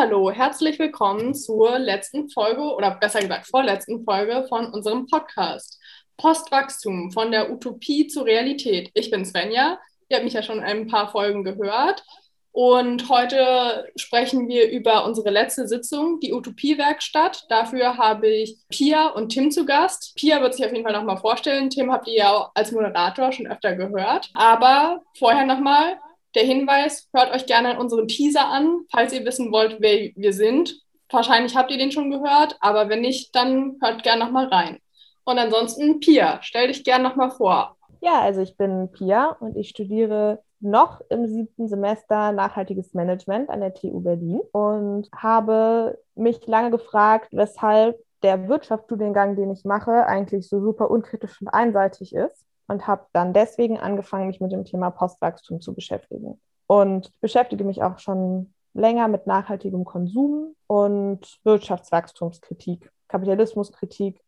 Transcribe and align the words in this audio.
Hallo, 0.00 0.30
herzlich 0.30 0.78
willkommen 0.78 1.34
zur 1.34 1.78
letzten 1.78 2.30
Folge 2.30 2.62
oder 2.62 2.92
besser 2.92 3.20
gesagt 3.20 3.46
vorletzten 3.46 4.02
Folge 4.02 4.46
von 4.48 4.72
unserem 4.72 5.06
Podcast 5.06 5.78
Postwachstum 6.16 7.12
von 7.12 7.30
der 7.30 7.52
Utopie 7.52 8.06
zur 8.06 8.24
Realität. 8.24 8.90
Ich 8.94 9.10
bin 9.10 9.26
Svenja, 9.26 9.78
ihr 10.08 10.16
habt 10.16 10.24
mich 10.24 10.32
ja 10.32 10.42
schon 10.42 10.60
ein 10.60 10.86
paar 10.86 11.10
Folgen 11.12 11.44
gehört 11.44 12.02
und 12.50 13.10
heute 13.10 13.92
sprechen 13.94 14.48
wir 14.48 14.70
über 14.70 15.04
unsere 15.04 15.28
letzte 15.28 15.68
Sitzung, 15.68 16.18
die 16.20 16.32
Utopiewerkstatt. 16.32 17.44
Dafür 17.50 17.98
habe 17.98 18.26
ich 18.26 18.56
Pia 18.70 19.08
und 19.08 19.28
Tim 19.28 19.50
zu 19.50 19.66
Gast. 19.66 20.14
Pia 20.16 20.40
wird 20.40 20.54
sich 20.54 20.64
auf 20.64 20.72
jeden 20.72 20.84
Fall 20.84 20.94
nochmal 20.94 21.18
vorstellen. 21.18 21.68
Tim 21.68 21.92
habt 21.92 22.08
ihr 22.08 22.14
ja 22.14 22.50
als 22.54 22.72
Moderator 22.72 23.32
schon 23.32 23.48
öfter 23.48 23.76
gehört. 23.76 24.30
Aber 24.32 25.02
vorher 25.18 25.44
nochmal, 25.44 25.98
der 26.34 26.44
Hinweis, 26.44 27.08
hört 27.12 27.32
euch 27.32 27.46
gerne 27.46 27.78
unseren 27.78 28.08
Teaser 28.08 28.46
an, 28.46 28.82
falls 28.90 29.12
ihr 29.12 29.24
wissen 29.24 29.52
wollt, 29.52 29.76
wer 29.80 30.10
wir 30.14 30.32
sind. 30.32 30.80
Wahrscheinlich 31.10 31.56
habt 31.56 31.70
ihr 31.70 31.78
den 31.78 31.90
schon 31.90 32.10
gehört, 32.10 32.56
aber 32.60 32.88
wenn 32.88 33.00
nicht, 33.00 33.34
dann 33.34 33.76
hört 33.82 34.02
gerne 34.02 34.24
nochmal 34.24 34.46
rein. 34.46 34.78
Und 35.24 35.38
ansonsten, 35.38 36.00
Pia, 36.00 36.38
stell 36.42 36.68
dich 36.68 36.84
gerne 36.84 37.04
nochmal 37.04 37.30
vor. 37.30 37.76
Ja, 38.00 38.20
also 38.20 38.40
ich 38.40 38.56
bin 38.56 38.90
Pia 38.92 39.36
und 39.40 39.56
ich 39.56 39.68
studiere 39.68 40.42
noch 40.60 41.00
im 41.10 41.26
siebten 41.26 41.68
Semester 41.68 42.32
nachhaltiges 42.32 42.94
Management 42.94 43.50
an 43.50 43.60
der 43.60 43.74
TU 43.74 44.00
Berlin 44.00 44.40
und 44.52 45.08
habe 45.14 45.98
mich 46.14 46.46
lange 46.46 46.70
gefragt, 46.70 47.28
weshalb 47.32 47.98
der 48.22 48.48
Wirtschaftsstudiengang, 48.48 49.36
den 49.36 49.50
ich 49.50 49.64
mache, 49.64 50.06
eigentlich 50.06 50.48
so 50.48 50.60
super 50.60 50.90
unkritisch 50.90 51.40
und 51.40 51.48
einseitig 51.48 52.14
ist 52.14 52.44
und 52.70 52.86
habe 52.86 53.06
dann 53.12 53.32
deswegen 53.32 53.78
angefangen, 53.78 54.28
mich 54.28 54.40
mit 54.40 54.52
dem 54.52 54.64
Thema 54.64 54.90
Postwachstum 54.90 55.60
zu 55.60 55.74
beschäftigen. 55.74 56.40
Und 56.68 57.10
beschäftige 57.20 57.64
mich 57.64 57.82
auch 57.82 57.98
schon 57.98 58.54
länger 58.74 59.08
mit 59.08 59.26
nachhaltigem 59.26 59.84
Konsum 59.84 60.54
und 60.68 61.40
Wirtschaftswachstumskritik, 61.42 62.92
Kapitalismuskritik, 63.08 64.20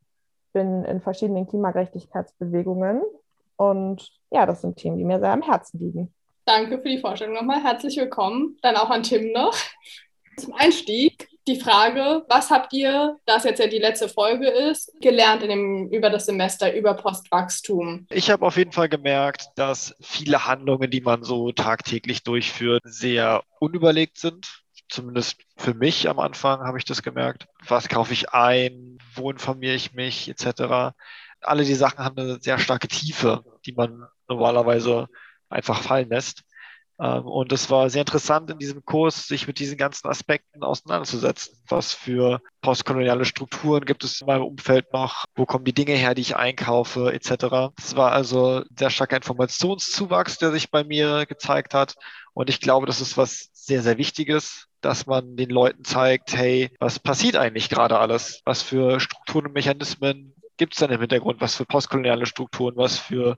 bin 0.52 0.84
in 0.84 1.00
verschiedenen 1.00 1.46
Klimagerechtigkeitsbewegungen 1.46 3.02
und 3.56 4.10
ja, 4.32 4.44
das 4.44 4.62
sind 4.62 4.76
Themen, 4.76 4.98
die 4.98 5.04
mir 5.04 5.20
sehr 5.20 5.32
am 5.32 5.42
Herzen 5.42 5.78
liegen. 5.78 6.12
Danke 6.44 6.78
für 6.78 6.88
die 6.88 6.98
Vorstellung 6.98 7.34
nochmal. 7.34 7.62
Herzlich 7.62 7.96
willkommen. 7.96 8.58
Dann 8.62 8.74
auch 8.74 8.90
an 8.90 9.04
Tim 9.04 9.30
noch. 9.30 9.54
Zum 10.36 10.52
Einstieg 10.54 11.11
die 11.48 11.58
Frage, 11.58 12.24
was 12.28 12.50
habt 12.50 12.72
ihr, 12.72 13.18
da 13.26 13.36
es 13.36 13.44
jetzt 13.44 13.58
ja 13.58 13.66
die 13.66 13.78
letzte 13.78 14.08
Folge 14.08 14.48
ist, 14.48 14.92
gelernt 15.00 15.42
in 15.42 15.48
dem, 15.48 15.88
über 15.90 16.10
das 16.10 16.26
Semester, 16.26 16.74
über 16.74 16.94
Postwachstum? 16.94 18.06
Ich 18.10 18.30
habe 18.30 18.46
auf 18.46 18.56
jeden 18.56 18.72
Fall 18.72 18.88
gemerkt, 18.88 19.46
dass 19.56 19.94
viele 20.00 20.46
Handlungen, 20.46 20.90
die 20.90 21.00
man 21.00 21.24
so 21.24 21.52
tagtäglich 21.52 22.22
durchführt, 22.22 22.82
sehr 22.84 23.42
unüberlegt 23.58 24.18
sind. 24.18 24.62
Zumindest 24.88 25.36
für 25.56 25.74
mich 25.74 26.08
am 26.08 26.18
Anfang 26.18 26.60
habe 26.60 26.78
ich 26.78 26.84
das 26.84 27.02
gemerkt. 27.02 27.46
Was 27.66 27.88
kaufe 27.88 28.12
ich 28.12 28.30
ein? 28.30 28.98
Wo 29.14 29.30
informiere 29.30 29.74
ich 29.74 29.94
mich? 29.94 30.28
Etc. 30.28 30.94
Alle 31.40 31.64
die 31.64 31.74
Sachen 31.74 32.04
haben 32.04 32.18
eine 32.18 32.40
sehr 32.40 32.58
starke 32.58 32.88
Tiefe, 32.88 33.42
die 33.66 33.72
man 33.72 34.06
normalerweise 34.28 35.08
einfach 35.48 35.82
fallen 35.82 36.08
lässt. 36.08 36.44
Ähm, 37.02 37.26
und 37.26 37.50
es 37.52 37.68
war 37.68 37.90
sehr 37.90 38.02
interessant 38.02 38.48
in 38.50 38.58
diesem 38.58 38.84
Kurs, 38.84 39.26
sich 39.26 39.48
mit 39.48 39.58
diesen 39.58 39.76
ganzen 39.76 40.08
Aspekten 40.08 40.62
auseinanderzusetzen. 40.62 41.58
Was 41.68 41.92
für 41.92 42.40
postkoloniale 42.60 43.24
Strukturen 43.24 43.84
gibt 43.84 44.04
es 44.04 44.20
in 44.20 44.28
meinem 44.28 44.44
Umfeld 44.44 44.92
noch? 44.92 45.24
Wo 45.34 45.44
kommen 45.44 45.64
die 45.64 45.74
Dinge 45.74 45.94
her, 45.94 46.14
die 46.14 46.22
ich 46.22 46.36
einkaufe, 46.36 47.12
etc. 47.12 47.72
Es 47.76 47.96
war 47.96 48.12
also 48.12 48.62
sehr 48.78 48.90
starker 48.90 49.16
Informationszuwachs, 49.16 50.38
der 50.38 50.52
sich 50.52 50.70
bei 50.70 50.84
mir 50.84 51.26
gezeigt 51.26 51.74
hat. 51.74 51.96
Und 52.34 52.48
ich 52.48 52.60
glaube, 52.60 52.86
das 52.86 53.00
ist 53.00 53.16
was 53.16 53.50
sehr, 53.52 53.82
sehr 53.82 53.98
Wichtiges, 53.98 54.68
dass 54.80 55.06
man 55.06 55.36
den 55.36 55.50
Leuten 55.50 55.84
zeigt, 55.84 56.36
hey, 56.36 56.70
was 56.78 57.00
passiert 57.00 57.36
eigentlich 57.36 57.68
gerade 57.68 57.98
alles? 57.98 58.42
Was 58.44 58.62
für 58.62 59.00
Strukturen 59.00 59.46
und 59.46 59.54
Mechanismen 59.54 60.34
gibt 60.56 60.74
es 60.74 60.78
denn 60.78 60.90
im 60.90 61.00
Hintergrund? 61.00 61.40
Was 61.40 61.56
für 61.56 61.64
postkoloniale 61.64 62.26
Strukturen? 62.26 62.76
Was 62.76 62.98
für 62.98 63.36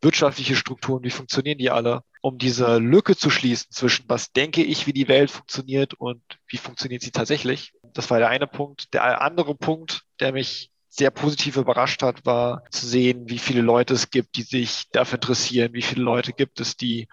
wirtschaftliche 0.00 0.56
Strukturen, 0.56 1.02
wie 1.02 1.10
funktionieren 1.10 1.58
die 1.58 1.70
alle, 1.70 2.02
um 2.20 2.38
diese 2.38 2.78
Lücke 2.78 3.16
zu 3.16 3.30
schließen 3.30 3.70
zwischen 3.70 4.04
was 4.08 4.32
denke 4.32 4.62
ich, 4.62 4.86
wie 4.86 4.92
die 4.92 5.08
Welt 5.08 5.30
funktioniert 5.30 5.94
und 5.94 6.22
wie 6.46 6.56
funktioniert 6.56 7.02
sie 7.02 7.10
tatsächlich. 7.10 7.72
Das 7.94 8.10
war 8.10 8.18
der 8.18 8.28
eine 8.28 8.46
Punkt. 8.46 8.94
Der 8.94 9.22
andere 9.22 9.54
Punkt, 9.54 10.02
der 10.20 10.32
mich 10.32 10.70
sehr 10.88 11.10
positiv 11.10 11.56
überrascht 11.56 12.02
hat, 12.02 12.26
war 12.26 12.64
zu 12.70 12.86
sehen, 12.86 13.28
wie 13.28 13.38
viele 13.38 13.60
Leute 13.60 13.94
es 13.94 14.10
gibt, 14.10 14.36
die 14.36 14.42
sich 14.42 14.88
dafür 14.90 15.16
interessieren, 15.16 15.72
wie 15.72 15.82
viele 15.82 16.02
Leute 16.02 16.32
gibt 16.32 16.60
es, 16.60 16.76
die 16.76 17.08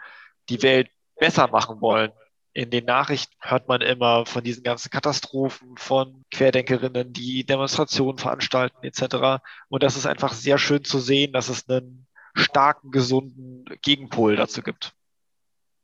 die 0.49 0.61
Welt 0.63 0.89
besser 1.19 1.47
machen 1.47 1.81
wollen. 1.81 2.11
In 2.53 2.69
den 2.69 2.85
Nachrichten 2.85 3.35
hört 3.41 3.67
man 3.67 3.81
immer 3.81 4.25
von 4.25 4.43
diesen 4.43 4.63
ganzen 4.63 4.89
Katastrophen, 4.89 5.75
von 5.77 6.23
Querdenkerinnen, 6.31 7.11
die 7.11 7.45
Demonstrationen 7.45 8.17
veranstalten 8.17 8.77
etc. 8.83 9.43
Und 9.67 9.83
das 9.83 9.97
ist 9.97 10.05
einfach 10.05 10.33
sehr 10.33 10.57
schön 10.57 10.83
zu 10.83 10.99
sehen, 10.99 11.33
dass 11.33 11.49
es 11.49 11.67
einen 11.67 12.04
starken, 12.35 12.91
gesunden 12.91 13.65
Gegenpol 13.81 14.35
dazu 14.35 14.61
gibt. 14.61 14.93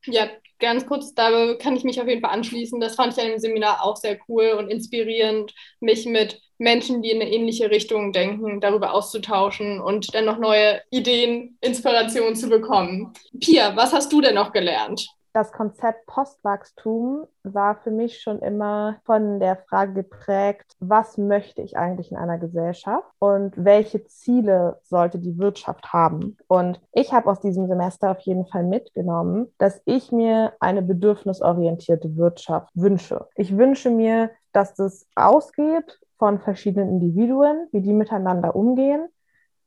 Ja, 0.06 0.30
ganz 0.60 0.86
kurz, 0.86 1.14
da 1.14 1.54
kann 1.56 1.76
ich 1.76 1.84
mich 1.84 2.02
auf 2.02 2.08
jeden 2.08 2.22
Fall 2.22 2.32
anschließen. 2.32 2.80
Das 2.80 2.96
fand 2.96 3.14
ich 3.14 3.24
an 3.24 3.30
dem 3.30 3.40
Seminar 3.40 3.84
auch 3.84 3.96
sehr 3.96 4.18
cool 4.28 4.52
und 4.58 4.70
inspirierend, 4.70 5.54
mich 5.80 6.06
mit 6.06 6.42
Menschen, 6.58 7.02
die 7.02 7.12
in 7.12 7.22
eine 7.22 7.32
ähnliche 7.32 7.70
Richtung 7.70 8.14
denken, 8.14 8.62
darüber 8.62 8.94
auszutauschen 8.94 9.82
und 9.82 10.14
dann 10.14 10.26
noch 10.26 10.38
neue 10.38 10.82
Ideen, 10.92 11.58
Inspirationen 11.62 12.36
zu 12.36 12.50
bekommen. 12.50 13.14
Pia, 13.40 13.76
was 13.76 13.94
hast 13.94 14.12
du 14.12 14.22
denn 14.22 14.36
noch 14.36 14.54
gelernt? 14.54 15.08
Das 15.34 15.52
Konzept 15.52 16.06
Postwachstum 16.08 17.26
war 17.44 17.76
für 17.76 17.92
mich 17.92 18.22
schon 18.22 18.40
immer 18.40 18.98
von 19.06 19.40
der 19.40 19.56
Frage 19.56 19.94
geprägt, 19.94 20.76
was 20.80 21.18
möchte 21.18 21.62
ich 21.62 21.78
eigentlich 21.78 22.12
in 22.12 22.18
einer 22.18 22.38
Gesellschaft 22.38 23.08
und 23.20 23.54
welche 23.56 24.04
Ziele 24.06 24.80
sollte 24.84 25.20
die 25.20 25.38
Wirtschaft 25.38 25.94
haben. 25.94 26.38
Und 26.48 26.82
ich 26.92 27.14
habe 27.14 27.30
aus 27.30 27.40
diesem 27.40 27.68
Semester 27.68 28.12
auf 28.12 28.20
jeden 28.22 28.46
Fall 28.46 28.64
mitgenommen, 28.64 29.48
dass 29.58 29.82
ich 29.86 30.12
mir 30.12 30.54
eine 30.60 30.82
bedürfnisorientierte 30.82 32.18
Wirtschaft 32.18 32.70
wünsche. 32.74 33.28
Ich 33.36 33.58
wünsche 33.58 33.90
mir, 33.90 34.32
dass 34.52 34.74
das 34.74 35.08
ausgeht 35.16 36.00
von 36.18 36.40
verschiedenen 36.40 36.90
Individuen, 36.90 37.68
wie 37.72 37.82
die 37.82 37.94
miteinander 37.94 38.56
umgehen 38.56 39.08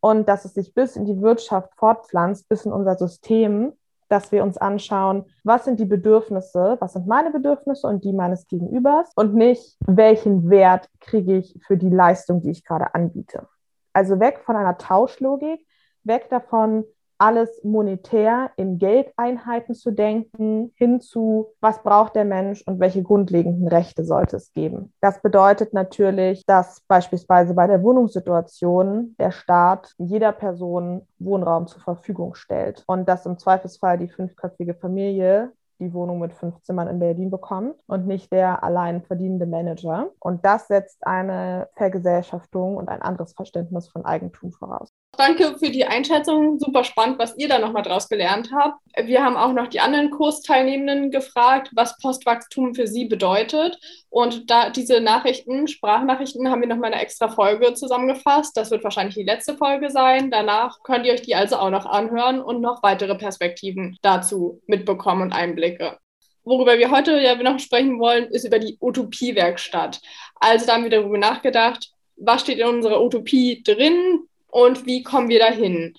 und 0.01 0.29
dass 0.29 0.45
es 0.45 0.53
sich 0.55 0.75
bis 0.75 0.97
in 0.97 1.07
die 1.07 1.23
Wirtschaft 1.23 1.71
fortpflanzt, 1.77 2.49
bis 2.49 2.67
in 2.67 2.73
unser 2.73 2.97
System 2.97 3.73
dass 4.09 4.33
wir 4.33 4.43
uns 4.43 4.59
anschauen, 4.59 5.25
was 5.45 5.65
sind 5.65 5.81
die 5.81 5.85
Bedürfnisse, 5.85 6.77
was 6.81 6.93
sind 6.93 7.07
meine 7.07 7.31
Bedürfnisse 7.31 7.87
und 7.87 8.05
die 8.05 8.13
meines 8.13 8.47
Gegenübers 8.47 9.11
und 9.17 9.35
nicht, 9.35 9.77
welchen 9.87 10.51
Wert 10.51 10.89
kriege 11.01 11.37
ich 11.37 11.59
für 11.67 11.77
die 11.77 11.91
Leistung, 11.91 12.41
die 12.41 12.51
ich 12.51 12.65
gerade 12.65 12.95
anbiete. 12.95 13.47
Also 13.93 14.21
weg 14.21 14.41
von 14.45 14.57
einer 14.57 14.77
Tauschlogik, 14.79 15.67
weg 16.03 16.29
davon, 16.29 16.85
alles 17.25 17.65
monetär 17.65 18.51
in 18.57 18.77
Geldeinheiten 18.77 19.75
zu 19.75 19.93
denken, 19.93 20.75
hinzu, 20.77 21.47
was 21.61 21.83
braucht 21.83 22.17
der 22.17 22.27
Mensch 22.27 22.63
und 22.67 22.81
welche 22.81 23.03
grundlegenden 23.03 23.67
Rechte 23.67 24.05
sollte 24.05 24.37
es 24.37 24.53
geben. 24.53 24.93
Das 25.01 25.23
bedeutet 25.23 25.73
natürlich, 25.73 26.45
dass 26.45 26.83
beispielsweise 26.87 27.55
bei 27.55 27.67
der 27.67 27.83
Wohnungssituation 27.83 29.15
der 29.19 29.31
Staat 29.31 29.95
jeder 29.97 30.33
Person 30.33 31.09
Wohnraum 31.19 31.67
zur 31.67 31.81
Verfügung 31.81 32.35
stellt 32.35 32.85
und 32.87 33.09
dass 33.09 33.25
im 33.25 33.39
Zweifelsfall 33.39 33.97
die 33.97 34.09
fünfköpfige 34.09 34.75
Familie 34.75 35.51
die 35.79 35.95
Wohnung 35.95 36.19
mit 36.19 36.35
fünf 36.35 36.61
Zimmern 36.61 36.89
in 36.89 36.99
Berlin 36.99 37.31
bekommt 37.31 37.77
und 37.87 38.07
nicht 38.07 38.31
der 38.33 38.63
allein 38.63 39.03
verdienende 39.03 39.47
Manager. 39.47 40.11
Und 40.21 40.45
das 40.45 40.69
setzt 40.69 41.07
eine 41.07 41.69
Vergesellschaftung 41.75 42.77
und 42.77 42.91
ein 42.91 43.01
anderes 43.01 43.33
Verständnis 43.33 43.89
von 43.89 44.05
Eigentum 44.05 44.53
voraus. 44.53 44.93
Danke 45.17 45.57
für 45.59 45.71
die 45.71 45.85
Einschätzung. 45.85 46.59
Super 46.59 46.85
spannend, 46.85 47.19
was 47.19 47.37
ihr 47.37 47.49
da 47.49 47.59
nochmal 47.59 47.83
draus 47.83 48.09
gelernt 48.09 48.51
habt. 48.55 48.79
Wir 49.05 49.25
haben 49.25 49.37
auch 49.37 49.53
noch 49.53 49.69
die 49.69 49.81
anderen 49.81 50.11
Kursteilnehmenden 50.11 51.11
gefragt, 51.11 51.71
was 51.75 51.99
Postwachstum 51.99 52.75
für 52.75 52.87
sie 52.87 53.07
bedeutet. 53.07 53.79
Und 54.11 54.51
da 54.51 54.71
diese 54.71 55.01
Nachrichten, 55.01 55.69
Sprachnachrichten, 55.69 56.51
haben 56.51 56.61
wir 56.61 56.69
nochmal 56.69 56.93
eine 56.93 57.03
extra 57.03 57.29
Folge 57.29 57.75
zusammengefasst. 57.75 58.57
Das 58.57 58.71
wird 58.71 58.85
wahrscheinlich 58.85 59.15
die 59.15 59.25
letzte 59.25 59.57
Folge 59.57 59.91
sein. 59.91 60.31
Danach 60.31 60.83
könnt 60.83 61.07
ihr 61.07 61.13
euch 61.13 61.23
die 61.23 61.35
also 61.35 61.57
auch 61.57 61.71
noch 61.71 61.87
anhören 61.87 62.41
und 62.41 62.61
noch 62.61 62.83
weitere 62.83 63.15
Perspektiven 63.15 63.97
dazu 64.03 64.61
mitbekommen 64.67 65.23
und 65.23 65.33
Einblicke. 65.33 65.99
Worüber 66.45 66.79
wir 66.79 66.91
heute 66.91 67.19
ja 67.21 67.35
noch 67.37 67.59
sprechen 67.59 67.99
wollen, 67.99 68.27
ist 68.27 68.45
über 68.45 68.59
die 68.59 68.77
Utopiewerkstatt. 68.81 70.01
Also 70.37 70.67
da 70.67 70.75
haben 70.75 70.85
wir 70.85 70.91
darüber 70.91 71.19
nachgedacht, 71.19 71.91
was 72.17 72.43
steht 72.43 72.59
in 72.59 72.67
unserer 72.67 73.03
Utopie 73.03 73.63
drin, 73.63 74.29
und 74.55 74.87
wie 74.87 75.03
kommen 75.03 75.29
wir 75.29 75.41
dahin? 75.41 75.95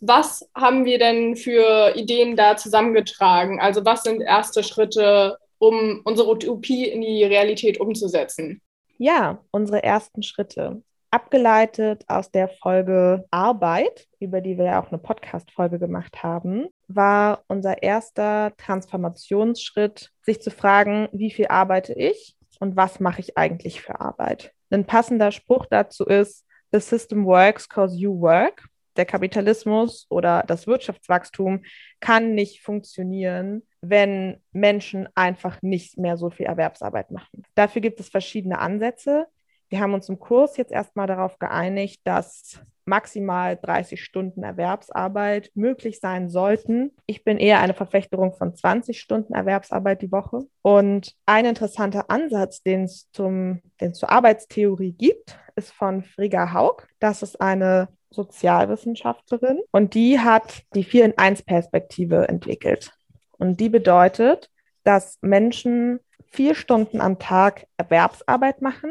Was 0.00 0.48
haben 0.54 0.84
wir 0.84 1.00
denn 1.00 1.34
für 1.34 1.96
Ideen 1.96 2.36
da 2.36 2.56
zusammengetragen? 2.56 3.58
Also 3.60 3.84
was 3.84 4.04
sind 4.04 4.20
erste 4.20 4.62
Schritte, 4.62 5.36
um 5.58 6.02
unsere 6.04 6.30
Utopie 6.30 6.86
in 6.86 7.00
die 7.00 7.24
Realität 7.24 7.80
umzusetzen? 7.80 8.62
Ja, 8.98 9.42
unsere 9.50 9.82
ersten 9.82 10.22
Schritte. 10.22 10.80
Abgeleitet 11.10 12.04
aus 12.06 12.30
der 12.30 12.48
Folge 12.48 13.24
Arbeit, 13.32 14.06
über 14.20 14.40
die 14.40 14.56
wir 14.58 14.66
ja 14.66 14.80
auch 14.80 14.92
eine 14.92 14.98
Podcast-Folge 14.98 15.80
gemacht 15.80 16.22
haben, 16.22 16.68
war 16.86 17.42
unser 17.48 17.82
erster 17.82 18.52
Transformationsschritt, 18.58 20.12
sich 20.22 20.40
zu 20.40 20.52
fragen, 20.52 21.08
wie 21.10 21.32
viel 21.32 21.48
arbeite 21.48 21.94
ich 21.94 22.36
und 22.60 22.76
was 22.76 23.00
mache 23.00 23.20
ich 23.20 23.36
eigentlich 23.36 23.80
für 23.80 24.00
Arbeit. 24.00 24.52
Ein 24.70 24.84
passender 24.84 25.32
Spruch 25.32 25.66
dazu 25.66 26.04
ist, 26.04 26.44
The 26.72 26.80
system 26.80 27.24
works 27.24 27.68
cause 27.68 27.96
you 27.96 28.20
work. 28.20 28.68
Der 28.96 29.06
Kapitalismus 29.06 30.06
oder 30.10 30.42
das 30.46 30.66
Wirtschaftswachstum 30.66 31.64
kann 32.00 32.34
nicht 32.34 32.62
funktionieren, 32.62 33.62
wenn 33.80 34.42
Menschen 34.52 35.08
einfach 35.14 35.62
nicht 35.62 35.98
mehr 35.98 36.16
so 36.16 36.30
viel 36.30 36.46
Erwerbsarbeit 36.46 37.12
machen. 37.12 37.44
Dafür 37.54 37.80
gibt 37.80 38.00
es 38.00 38.08
verschiedene 38.08 38.58
Ansätze. 38.58 39.26
Wir 39.68 39.80
haben 39.80 39.94
uns 39.94 40.08
im 40.08 40.18
Kurs 40.18 40.56
jetzt 40.56 40.72
erstmal 40.72 41.06
darauf 41.06 41.38
geeinigt, 41.38 42.00
dass 42.04 42.60
maximal 42.86 43.58
30 43.60 44.02
Stunden 44.02 44.42
Erwerbsarbeit 44.42 45.50
möglich 45.54 46.00
sein 46.00 46.30
sollten. 46.30 46.92
Ich 47.06 47.22
bin 47.22 47.36
eher 47.36 47.60
eine 47.60 47.74
Verfechterung 47.74 48.32
von 48.32 48.56
20 48.56 48.98
Stunden 48.98 49.34
Erwerbsarbeit 49.34 50.00
die 50.00 50.10
Woche. 50.10 50.46
Und 50.62 51.14
ein 51.26 51.44
interessanter 51.44 52.10
Ansatz, 52.10 52.62
den 52.62 52.84
es 52.84 53.10
zum, 53.12 53.60
den 53.80 53.92
zur 53.92 54.10
Arbeitstheorie 54.10 54.92
gibt, 54.92 55.38
ist 55.54 55.72
von 55.72 56.02
Frigga 56.02 56.54
Haug. 56.54 56.88
Das 56.98 57.22
ist 57.22 57.40
eine 57.40 57.88
Sozialwissenschaftlerin 58.10 59.60
und 59.70 59.92
die 59.92 60.18
hat 60.18 60.62
die 60.74 60.84
4 60.84 61.04
in 61.04 61.18
1 61.18 61.42
Perspektive 61.42 62.26
entwickelt. 62.26 62.92
Und 63.32 63.60
die 63.60 63.68
bedeutet, 63.68 64.50
dass 64.82 65.18
Menschen 65.20 66.00
vier 66.26 66.54
Stunden 66.54 67.02
am 67.02 67.18
Tag 67.18 67.66
Erwerbsarbeit 67.76 68.62
machen 68.62 68.90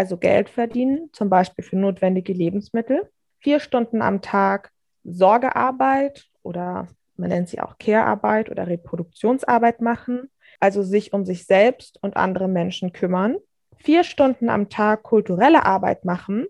also 0.00 0.16
Geld 0.16 0.48
verdienen, 0.48 1.10
zum 1.12 1.28
Beispiel 1.28 1.62
für 1.62 1.76
notwendige 1.76 2.32
Lebensmittel, 2.32 3.10
vier 3.38 3.60
Stunden 3.60 4.00
am 4.00 4.22
Tag 4.22 4.70
Sorgearbeit 5.04 6.24
oder 6.42 6.88
man 7.16 7.28
nennt 7.28 7.50
sie 7.50 7.60
auch 7.60 7.76
Care-Arbeit 7.76 8.50
oder 8.50 8.66
Reproduktionsarbeit 8.66 9.82
machen, 9.82 10.30
also 10.58 10.82
sich 10.82 11.12
um 11.12 11.26
sich 11.26 11.44
selbst 11.44 11.98
und 12.02 12.16
andere 12.16 12.48
Menschen 12.48 12.94
kümmern, 12.94 13.36
vier 13.76 14.02
Stunden 14.02 14.48
am 14.48 14.70
Tag 14.70 15.02
kulturelle 15.02 15.66
Arbeit 15.66 16.06
machen, 16.06 16.46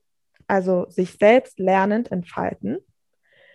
also 0.47 0.89
sich 0.89 1.15
selbst 1.19 1.59
lernend 1.59 2.13
entfalten. 2.13 2.79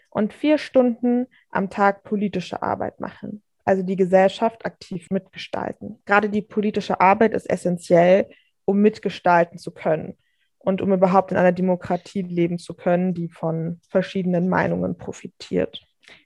Und 0.10 0.34
vier 0.34 0.58
Stunden 0.58 1.28
am 1.52 1.70
Tag 1.70 2.04
politische 2.04 2.62
Arbeit 2.62 3.00
machen, 3.00 3.44
also 3.64 3.82
die 3.82 3.96
Gesellschaft 3.96 4.66
aktiv 4.66 5.08
mitgestalten. 5.10 6.02
Gerade 6.06 6.30
die 6.30 6.42
politische 6.42 7.00
Arbeit 7.00 7.34
ist 7.34 7.50
essentiell, 7.50 8.28
um 8.66 8.82
mitgestalten 8.82 9.58
zu 9.58 9.72
können 9.72 10.18
und 10.58 10.82
um 10.82 10.92
überhaupt 10.92 11.32
in 11.32 11.38
einer 11.38 11.52
Demokratie 11.52 12.24
leben 12.24 12.58
zu 12.58 12.74
können, 12.74 13.14
die 13.14 13.30
von 13.30 13.80
verschiedenen 13.90 14.50
Meinungen 14.50 14.98
profitiert. 14.98 15.82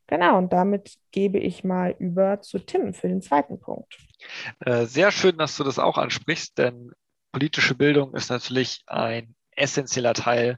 Genau, 0.08 0.38
und 0.38 0.52
damit 0.54 0.96
gebe 1.12 1.38
ich 1.38 1.64
mal 1.64 1.96
über 2.00 2.42
zu 2.42 2.58
Tim 2.60 2.94
für 2.94 3.08
den 3.08 3.22
zweiten 3.22 3.60
Punkt. 3.60 3.98
Äh, 4.62 4.86
sehr 4.86 5.12
schön, 5.12 5.38
dass 5.38 5.56
du 5.56 5.64
das 5.64 5.78
auch 5.78 5.98
ansprichst, 5.98 6.58
denn 6.58 6.92
politische 7.32 7.76
Bildung 7.76 8.16
ist 8.16 8.30
natürlich 8.30 8.84
ein 8.88 9.36
essentieller 9.52 10.14
Teil, 10.14 10.58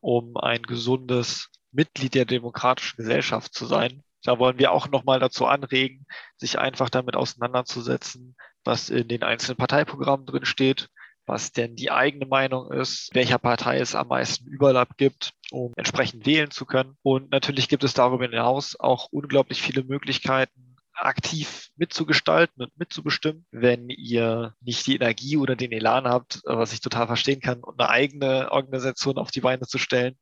um 0.00 0.36
ein 0.36 0.62
gesundes 0.62 1.50
Mitglied 1.70 2.14
der 2.14 2.24
demokratischen 2.24 2.96
Gesellschaft 2.96 3.54
zu 3.54 3.66
sein. 3.66 4.02
Da 4.24 4.38
wollen 4.38 4.58
wir 4.58 4.72
auch 4.72 4.88
nochmal 4.88 5.20
dazu 5.20 5.46
anregen, 5.46 6.06
sich 6.36 6.58
einfach 6.58 6.90
damit 6.90 7.14
auseinanderzusetzen, 7.14 8.36
was 8.64 8.90
in 8.90 9.06
den 9.06 9.22
einzelnen 9.22 9.58
Parteiprogrammen 9.58 10.26
drin 10.26 10.46
steht, 10.46 10.88
was 11.26 11.52
denn 11.52 11.76
die 11.76 11.90
eigene 11.90 12.26
Meinung 12.26 12.72
ist, 12.72 13.10
welcher 13.14 13.38
Partei 13.38 13.78
es 13.78 13.94
am 13.94 14.08
meisten 14.08 14.46
Überlapp 14.46 14.96
gibt, 14.96 15.32
um 15.50 15.72
entsprechend 15.76 16.26
wählen 16.26 16.50
zu 16.50 16.64
können. 16.66 16.96
Und 17.02 17.30
natürlich 17.30 17.68
gibt 17.68 17.84
es 17.84 17.94
darüber 17.94 18.24
hinaus 18.24 18.78
auch 18.78 19.08
unglaublich 19.10 19.62
viele 19.62 19.84
Möglichkeiten, 19.84 20.76
aktiv 20.94 21.70
mitzugestalten 21.76 22.62
und 22.62 22.78
mitzubestimmen, 22.78 23.44
wenn 23.50 23.88
ihr 23.88 24.54
nicht 24.60 24.86
die 24.86 24.94
Energie 24.94 25.36
oder 25.36 25.56
den 25.56 25.72
Elan 25.72 26.06
habt, 26.06 26.40
was 26.44 26.72
ich 26.72 26.80
total 26.80 27.06
verstehen 27.06 27.40
kann, 27.40 27.62
eine 27.78 27.88
eigene 27.88 28.52
Organisation 28.52 29.18
auf 29.18 29.30
die 29.30 29.40
Beine 29.40 29.66
zu 29.66 29.78
stellen, 29.78 30.16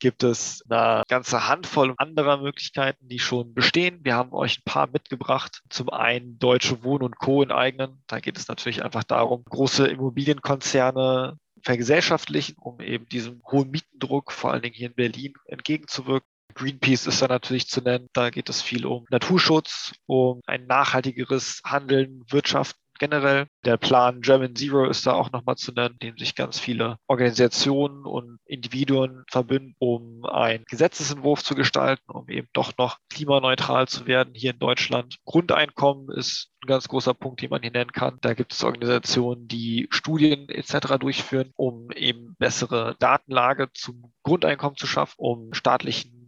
gibt 0.00 0.24
es 0.24 0.62
eine 0.68 1.04
ganze 1.08 1.46
Handvoll 1.46 1.94
anderer 1.98 2.38
Möglichkeiten, 2.38 3.06
die 3.06 3.18
schon 3.18 3.54
bestehen. 3.54 4.00
Wir 4.02 4.16
haben 4.16 4.32
euch 4.32 4.58
ein 4.58 4.64
paar 4.64 4.88
mitgebracht. 4.88 5.62
Zum 5.68 5.90
einen 5.90 6.38
Deutsche 6.38 6.82
Wohnen 6.82 7.04
und 7.04 7.18
Co. 7.18 7.42
enteignen. 7.42 8.02
Da 8.06 8.18
geht 8.18 8.36
es 8.36 8.48
natürlich 8.48 8.82
einfach 8.82 9.04
darum, 9.04 9.44
große 9.44 9.86
Immobilienkonzerne 9.86 11.38
vergesellschaftlichen, 11.62 12.56
um 12.58 12.80
eben 12.80 13.06
diesem 13.06 13.42
hohen 13.50 13.70
Mietendruck, 13.70 14.32
vor 14.32 14.52
allen 14.52 14.62
Dingen 14.62 14.74
hier 14.74 14.88
in 14.88 14.94
Berlin, 14.94 15.34
entgegenzuwirken. 15.46 16.26
Greenpeace 16.54 17.06
ist 17.06 17.22
da 17.22 17.28
natürlich 17.28 17.68
zu 17.68 17.80
nennen. 17.80 18.08
Da 18.12 18.30
geht 18.30 18.48
es 18.48 18.60
viel 18.60 18.84
um 18.84 19.04
Naturschutz, 19.10 19.92
um 20.06 20.40
ein 20.46 20.66
nachhaltigeres 20.66 21.60
Handeln, 21.64 22.24
Wirtschaften 22.28 22.80
generell. 23.00 23.48
Der 23.64 23.76
Plan 23.76 24.20
German 24.20 24.54
Zero 24.54 24.86
ist 24.86 25.06
da 25.06 25.14
auch 25.14 25.32
nochmal 25.32 25.56
zu 25.56 25.72
nennen, 25.72 25.98
dem 26.00 26.16
sich 26.16 26.36
ganz 26.36 26.60
viele 26.60 26.98
Organisationen 27.08 28.04
und 28.04 28.38
Individuen 28.44 29.24
verbünden, 29.28 29.74
um 29.78 30.24
einen 30.24 30.64
Gesetzesentwurf 30.68 31.42
zu 31.42 31.56
gestalten, 31.56 32.08
um 32.12 32.28
eben 32.28 32.48
doch 32.52 32.72
noch 32.78 32.98
klimaneutral 33.08 33.88
zu 33.88 34.06
werden 34.06 34.34
hier 34.34 34.52
in 34.52 34.58
Deutschland. 34.60 35.16
Grundeinkommen 35.24 36.10
ist 36.16 36.50
ein 36.62 36.68
ganz 36.68 36.88
großer 36.88 37.14
Punkt, 37.14 37.42
den 37.42 37.50
man 37.50 37.62
hier 37.62 37.72
nennen 37.72 37.92
kann. 37.92 38.18
Da 38.20 38.34
gibt 38.34 38.52
es 38.52 38.62
Organisationen, 38.62 39.48
die 39.48 39.88
Studien 39.90 40.48
etc. 40.48 40.98
durchführen, 41.00 41.52
um 41.56 41.90
eben 41.92 42.36
bessere 42.38 42.96
Datenlage 42.98 43.70
zum 43.72 44.12
Grundeinkommen 44.22 44.76
zu 44.76 44.86
schaffen, 44.86 45.14
um 45.16 45.54
staatlichen 45.54 46.19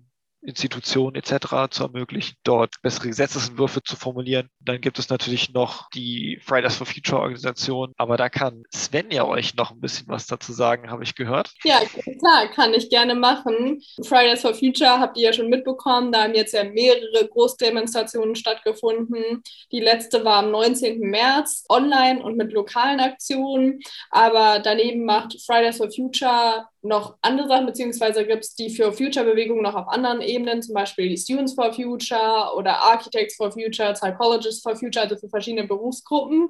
Institutionen 0.43 1.15
etc. 1.15 1.71
zu 1.71 1.85
ermöglichen, 1.85 2.37
dort 2.43 2.83
bessere 2.83 3.09
Gesetzesentwürfe 3.09 3.83
zu 3.83 3.97
formulieren. 3.97 4.51
Dann 4.61 4.81
gibt 4.81 4.99
es 4.99 5.09
natürlich 5.09 5.53
noch 5.53 5.89
die 5.91 6.41
Fridays 6.43 6.77
for 6.77 6.87
Future 6.87 7.21
Organisation, 7.21 7.93
aber 7.97 8.17
da 8.17 8.29
kann 8.29 8.65
Sven 8.71 9.11
ja 9.11 9.25
euch 9.25 9.55
noch 9.55 9.71
ein 9.71 9.81
bisschen 9.81 10.09
was 10.09 10.27
dazu 10.27 10.53
sagen, 10.53 10.91
habe 10.91 11.05
ich 11.05 11.15
gehört. 11.15 11.53
Ja, 11.65 11.81
klar, 12.19 12.49
kann 12.49 12.75
ich 12.75 12.91
gerne 12.91 13.15
machen. 13.15 13.83
Fridays 14.03 14.43
for 14.43 14.55
Future 14.55 14.99
habt 14.99 15.17
ihr 15.17 15.25
ja 15.27 15.33
schon 15.33 15.49
mitbekommen, 15.49 16.13
da 16.13 16.25
haben 16.25 16.35
jetzt 16.35 16.55
ja 16.55 16.65
mehrere 16.65 17.29
Großdemonstrationen 17.29 18.35
stattgefunden. 18.35 19.43
Die 19.71 19.81
letzte 19.81 20.25
war 20.25 20.37
am 20.37 20.51
19. 20.51 21.01
März 21.01 21.65
online 21.69 22.23
und 22.23 22.37
mit 22.37 22.53
lokalen 22.53 23.01
Aktionen, 23.01 23.81
aber 24.11 24.59
daneben 24.59 25.05
macht 25.05 25.41
Fridays 25.45 25.77
for 25.77 25.91
Future 25.91 26.67
noch 26.83 27.17
andere 27.23 27.49
Sachen, 27.49 27.67
beziehungsweise 27.67 28.27
gibt 28.27 28.45
es 28.45 28.55
die 28.55 28.71
für 28.71 28.93
Future-Bewegung 28.93 29.63
noch 29.63 29.75
auf 29.75 29.89
anderen 29.89 30.21
Ebenen, 30.21 30.63
zum 30.63 30.75
Beispiel 30.75 31.09
die 31.09 31.17
Students 31.17 31.55
for 31.55 31.73
Future 31.73 32.55
oder 32.57 32.77
Architects 32.79 33.37
for 33.37 33.53
Future, 33.53 33.93
Psychologists 33.93 34.63
for 34.63 34.75
Future, 34.77 35.05
also 35.05 35.17
für 35.17 35.29
verschiedene 35.29 35.67
Berufsgruppen. 35.67 36.49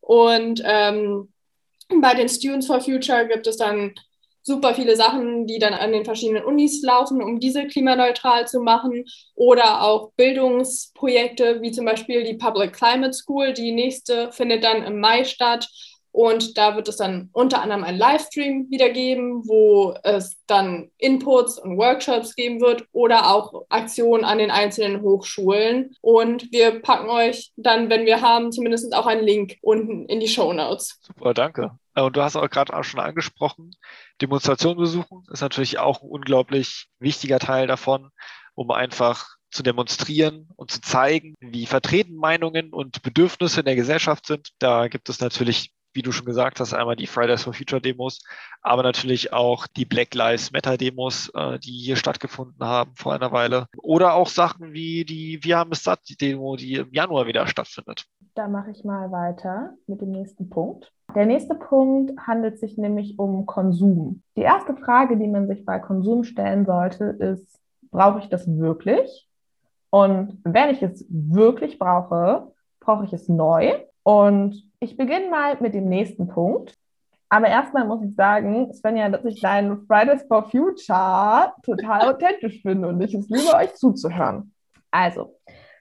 Und 0.00 0.62
ähm, 0.64 1.32
bei 2.00 2.14
den 2.14 2.28
Students 2.28 2.66
for 2.66 2.80
Future 2.80 3.28
gibt 3.28 3.46
es 3.46 3.58
dann 3.58 3.94
super 4.42 4.74
viele 4.74 4.94
Sachen, 4.96 5.46
die 5.46 5.58
dann 5.58 5.74
an 5.74 5.92
den 5.92 6.04
verschiedenen 6.04 6.44
Unis 6.44 6.80
laufen, 6.82 7.20
um 7.20 7.40
diese 7.40 7.66
klimaneutral 7.66 8.46
zu 8.46 8.60
machen. 8.60 9.04
Oder 9.34 9.82
auch 9.82 10.12
Bildungsprojekte, 10.16 11.60
wie 11.62 11.72
zum 11.72 11.84
Beispiel 11.84 12.22
die 12.22 12.34
Public 12.34 12.72
Climate 12.72 13.12
School. 13.12 13.52
Die 13.52 13.72
nächste 13.72 14.30
findet 14.30 14.62
dann 14.62 14.84
im 14.84 15.00
Mai 15.00 15.24
statt 15.24 15.68
und 16.16 16.56
da 16.56 16.76
wird 16.76 16.88
es 16.88 16.96
dann 16.96 17.28
unter 17.34 17.60
anderem 17.60 17.84
einen 17.84 17.98
Livestream 17.98 18.70
wieder 18.70 18.88
geben, 18.88 19.46
wo 19.46 19.94
es 20.02 20.42
dann 20.46 20.90
Inputs 20.96 21.58
und 21.58 21.76
Workshops 21.76 22.34
geben 22.34 22.62
wird 22.62 22.86
oder 22.92 23.34
auch 23.34 23.66
Aktionen 23.68 24.24
an 24.24 24.38
den 24.38 24.50
einzelnen 24.50 25.02
Hochschulen. 25.02 25.94
Und 26.00 26.50
wir 26.52 26.80
packen 26.80 27.10
euch 27.10 27.52
dann, 27.56 27.90
wenn 27.90 28.06
wir 28.06 28.22
haben, 28.22 28.50
zumindest 28.50 28.94
auch 28.94 29.04
einen 29.04 29.26
Link 29.26 29.58
unten 29.60 30.06
in 30.06 30.20
die 30.20 30.28
Show 30.28 30.54
Notes. 30.54 30.98
Super, 31.02 31.34
danke. 31.34 31.72
Äh, 31.94 32.00
und 32.00 32.16
du 32.16 32.22
hast 32.22 32.36
auch 32.36 32.48
gerade 32.48 32.74
auch 32.74 32.84
schon 32.84 33.00
angesprochen, 33.00 33.72
Demonstrationen 34.22 34.78
besuchen 34.78 35.22
ist 35.30 35.42
natürlich 35.42 35.78
auch 35.78 36.00
ein 36.00 36.08
unglaublich 36.08 36.86
wichtiger 36.98 37.38
Teil 37.38 37.66
davon, 37.66 38.08
um 38.54 38.70
einfach 38.70 39.36
zu 39.50 39.62
demonstrieren 39.62 40.48
und 40.56 40.70
zu 40.70 40.80
zeigen, 40.80 41.34
wie 41.40 41.66
vertreten 41.66 42.16
Meinungen 42.16 42.72
und 42.72 43.02
Bedürfnisse 43.02 43.60
in 43.60 43.66
der 43.66 43.76
Gesellschaft 43.76 44.26
sind. 44.26 44.48
Da 44.58 44.88
gibt 44.88 45.10
es 45.10 45.20
natürlich 45.20 45.72
wie 45.96 46.02
du 46.02 46.12
schon 46.12 46.26
gesagt 46.26 46.60
hast, 46.60 46.74
einmal 46.74 46.94
die 46.94 47.06
Fridays 47.06 47.42
for 47.42 47.52
Future 47.52 47.80
Demos, 47.80 48.22
aber 48.62 48.82
natürlich 48.82 49.32
auch 49.32 49.66
die 49.66 49.84
Black 49.84 50.14
Lives 50.14 50.52
Matter 50.52 50.76
Demos, 50.76 51.30
äh, 51.34 51.58
die 51.58 51.72
hier 51.72 51.96
stattgefunden 51.96 52.64
haben 52.64 52.92
vor 52.94 53.14
einer 53.14 53.32
Weile. 53.32 53.66
Oder 53.78 54.14
auch 54.14 54.28
Sachen 54.28 54.72
wie 54.72 55.04
die 55.04 55.40
Wir 55.42 55.58
haben 55.58 55.72
es 55.72 55.82
satt, 55.82 56.00
die 56.08 56.16
Demo, 56.16 56.56
die 56.56 56.74
im 56.74 56.92
Januar 56.92 57.26
wieder 57.26 57.46
stattfindet. 57.46 58.04
Da 58.34 58.46
mache 58.46 58.70
ich 58.70 58.84
mal 58.84 59.10
weiter 59.10 59.74
mit 59.86 60.00
dem 60.00 60.10
nächsten 60.10 60.50
Punkt. 60.50 60.92
Der 61.14 61.24
nächste 61.24 61.54
Punkt 61.54 62.12
handelt 62.26 62.58
sich 62.58 62.76
nämlich 62.76 63.18
um 63.18 63.46
Konsum. 63.46 64.22
Die 64.36 64.42
erste 64.42 64.76
Frage, 64.76 65.16
die 65.16 65.28
man 65.28 65.48
sich 65.48 65.64
bei 65.64 65.78
Konsum 65.78 66.24
stellen 66.24 66.66
sollte, 66.66 67.04
ist, 67.04 67.58
brauche 67.90 68.18
ich 68.18 68.28
das 68.28 68.46
wirklich? 68.46 69.28
Und 69.90 70.38
wenn 70.44 70.70
ich 70.70 70.82
es 70.82 71.06
wirklich 71.08 71.78
brauche, 71.78 72.52
brauche 72.80 73.04
ich 73.04 73.12
es 73.14 73.28
neu? 73.28 73.72
Und 74.06 74.62
ich 74.78 74.96
beginne 74.96 75.30
mal 75.30 75.56
mit 75.58 75.74
dem 75.74 75.88
nächsten 75.88 76.28
Punkt. 76.28 76.78
Aber 77.28 77.48
erstmal 77.48 77.84
muss 77.84 78.04
ich 78.04 78.14
sagen, 78.14 78.72
Svenja, 78.72 79.08
dass 79.08 79.24
ich 79.24 79.40
deinen 79.40 79.84
Fridays 79.84 80.22
for 80.28 80.48
Future 80.48 81.52
total 81.64 82.02
authentisch 82.14 82.62
finde 82.62 82.86
und 82.86 83.00
ich 83.00 83.14
es 83.14 83.28
liebe, 83.28 83.52
euch 83.52 83.74
zuzuhören. 83.74 84.54
Also, 84.92 85.34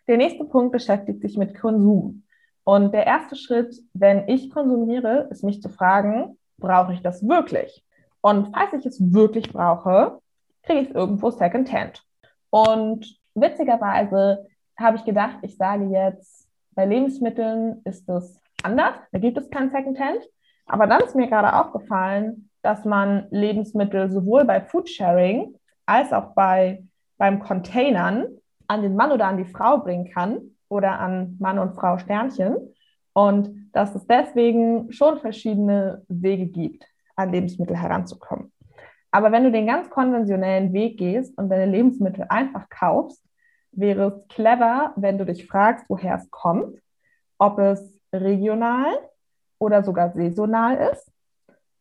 der 0.08 0.17
nächste 0.17 0.44
Punkt 0.44 0.72
beschäftigt 0.72 1.22
sich 1.22 1.38
mit 1.38 1.53
Konsum. 1.53 2.24
Und 2.63 2.96
der 2.96 3.05
erste 3.05 3.36
Schritt, 3.36 3.79
wenn 3.94 4.27
ich 4.27 4.50
konsumiere, 4.50 5.27
ist 5.29 5.44
mich 5.44 5.62
zu 5.62 5.70
fragen, 5.70 6.39
brauche 6.58 6.94
ich 6.94 7.03
das 7.03 7.27
wirklich? 7.27 7.86
Und 8.22 8.55
falls 8.55 8.74
ich 8.74 8.88
es 8.88 9.13
wirklich 9.13 9.53
brauche, 9.53 10.20
kriege 10.63 10.79
ich 10.79 10.89
es 10.89 10.96
irgendwo 10.96 11.29
secondhand. 11.29 12.01
Und 12.50 13.05
witzigerweise 13.36 14.48
habe 14.79 14.98
ich 14.98 15.05
gedacht, 15.05 15.38
ich 15.44 15.58
sage 15.58 15.86
jetzt, 15.86 16.44
bei 16.75 16.86
Lebensmitteln 16.86 17.82
ist 17.86 18.08
es 18.10 18.39
anders, 18.63 18.96
da 19.12 19.20
gibt 19.20 19.38
es 19.38 19.50
kein 19.50 19.72
Secondhand. 19.72 20.20
Aber 20.67 20.88
dann 20.88 21.01
ist 21.01 21.15
mir 21.15 21.27
gerade 21.27 21.53
aufgefallen, 21.53 22.50
dass 22.62 22.86
man 22.86 23.27
Lebensmittel 23.29 24.10
sowohl 24.10 24.46
bei 24.46 24.62
Foodsharing 24.62 25.55
als 25.86 26.12
auch 26.12 26.34
bei, 26.34 26.84
beim 27.17 27.39
Containern 27.39 28.25
an 28.67 28.82
den 28.82 28.96
Mann 28.96 29.12
oder 29.12 29.27
an 29.27 29.38
die 29.38 29.46
Frau 29.46 29.77
bringen 29.77 30.10
kann 30.12 30.39
oder 30.67 31.00
an 31.00 31.38
Mann 31.39 31.60
und 31.60 31.75
Frau 31.75 31.98
Sternchen. 31.98 32.74
Und 33.13 33.70
dass 33.72 33.96
es 33.96 34.08
deswegen 34.08 34.91
schon 34.91 35.20
verschiedene 35.20 36.03
Wege 36.08 36.48
gibt, 36.48 36.86
an 37.15 37.32
Lebensmittel 37.32 37.77
heranzukommen. 37.77 38.51
Aber 39.12 39.32
wenn 39.32 39.46
du 39.46 39.51
den 39.51 39.67
ganz 39.67 39.89
konventionellen 39.89 40.74
Weg 40.74 40.98
gehst 40.98 41.38
und 41.38 41.50
deine 41.50 41.72
Lebensmittel 41.72 42.25
einfach 42.27 42.67
kaufst, 42.70 43.25
wäre 43.75 44.08
es 44.08 44.36
clever, 44.36 44.94
wenn 44.96 45.17
du 45.17 45.25
dich 45.25 45.48
fragst, 45.48 45.86
woher 45.89 46.15
es 46.15 46.29
kommt, 46.32 46.79
ob 47.38 47.60
es 47.60 48.00
regional 48.13 48.88
oder 49.60 49.84
sogar 49.84 50.12
saisonal 50.13 50.91
ist. 50.91 51.12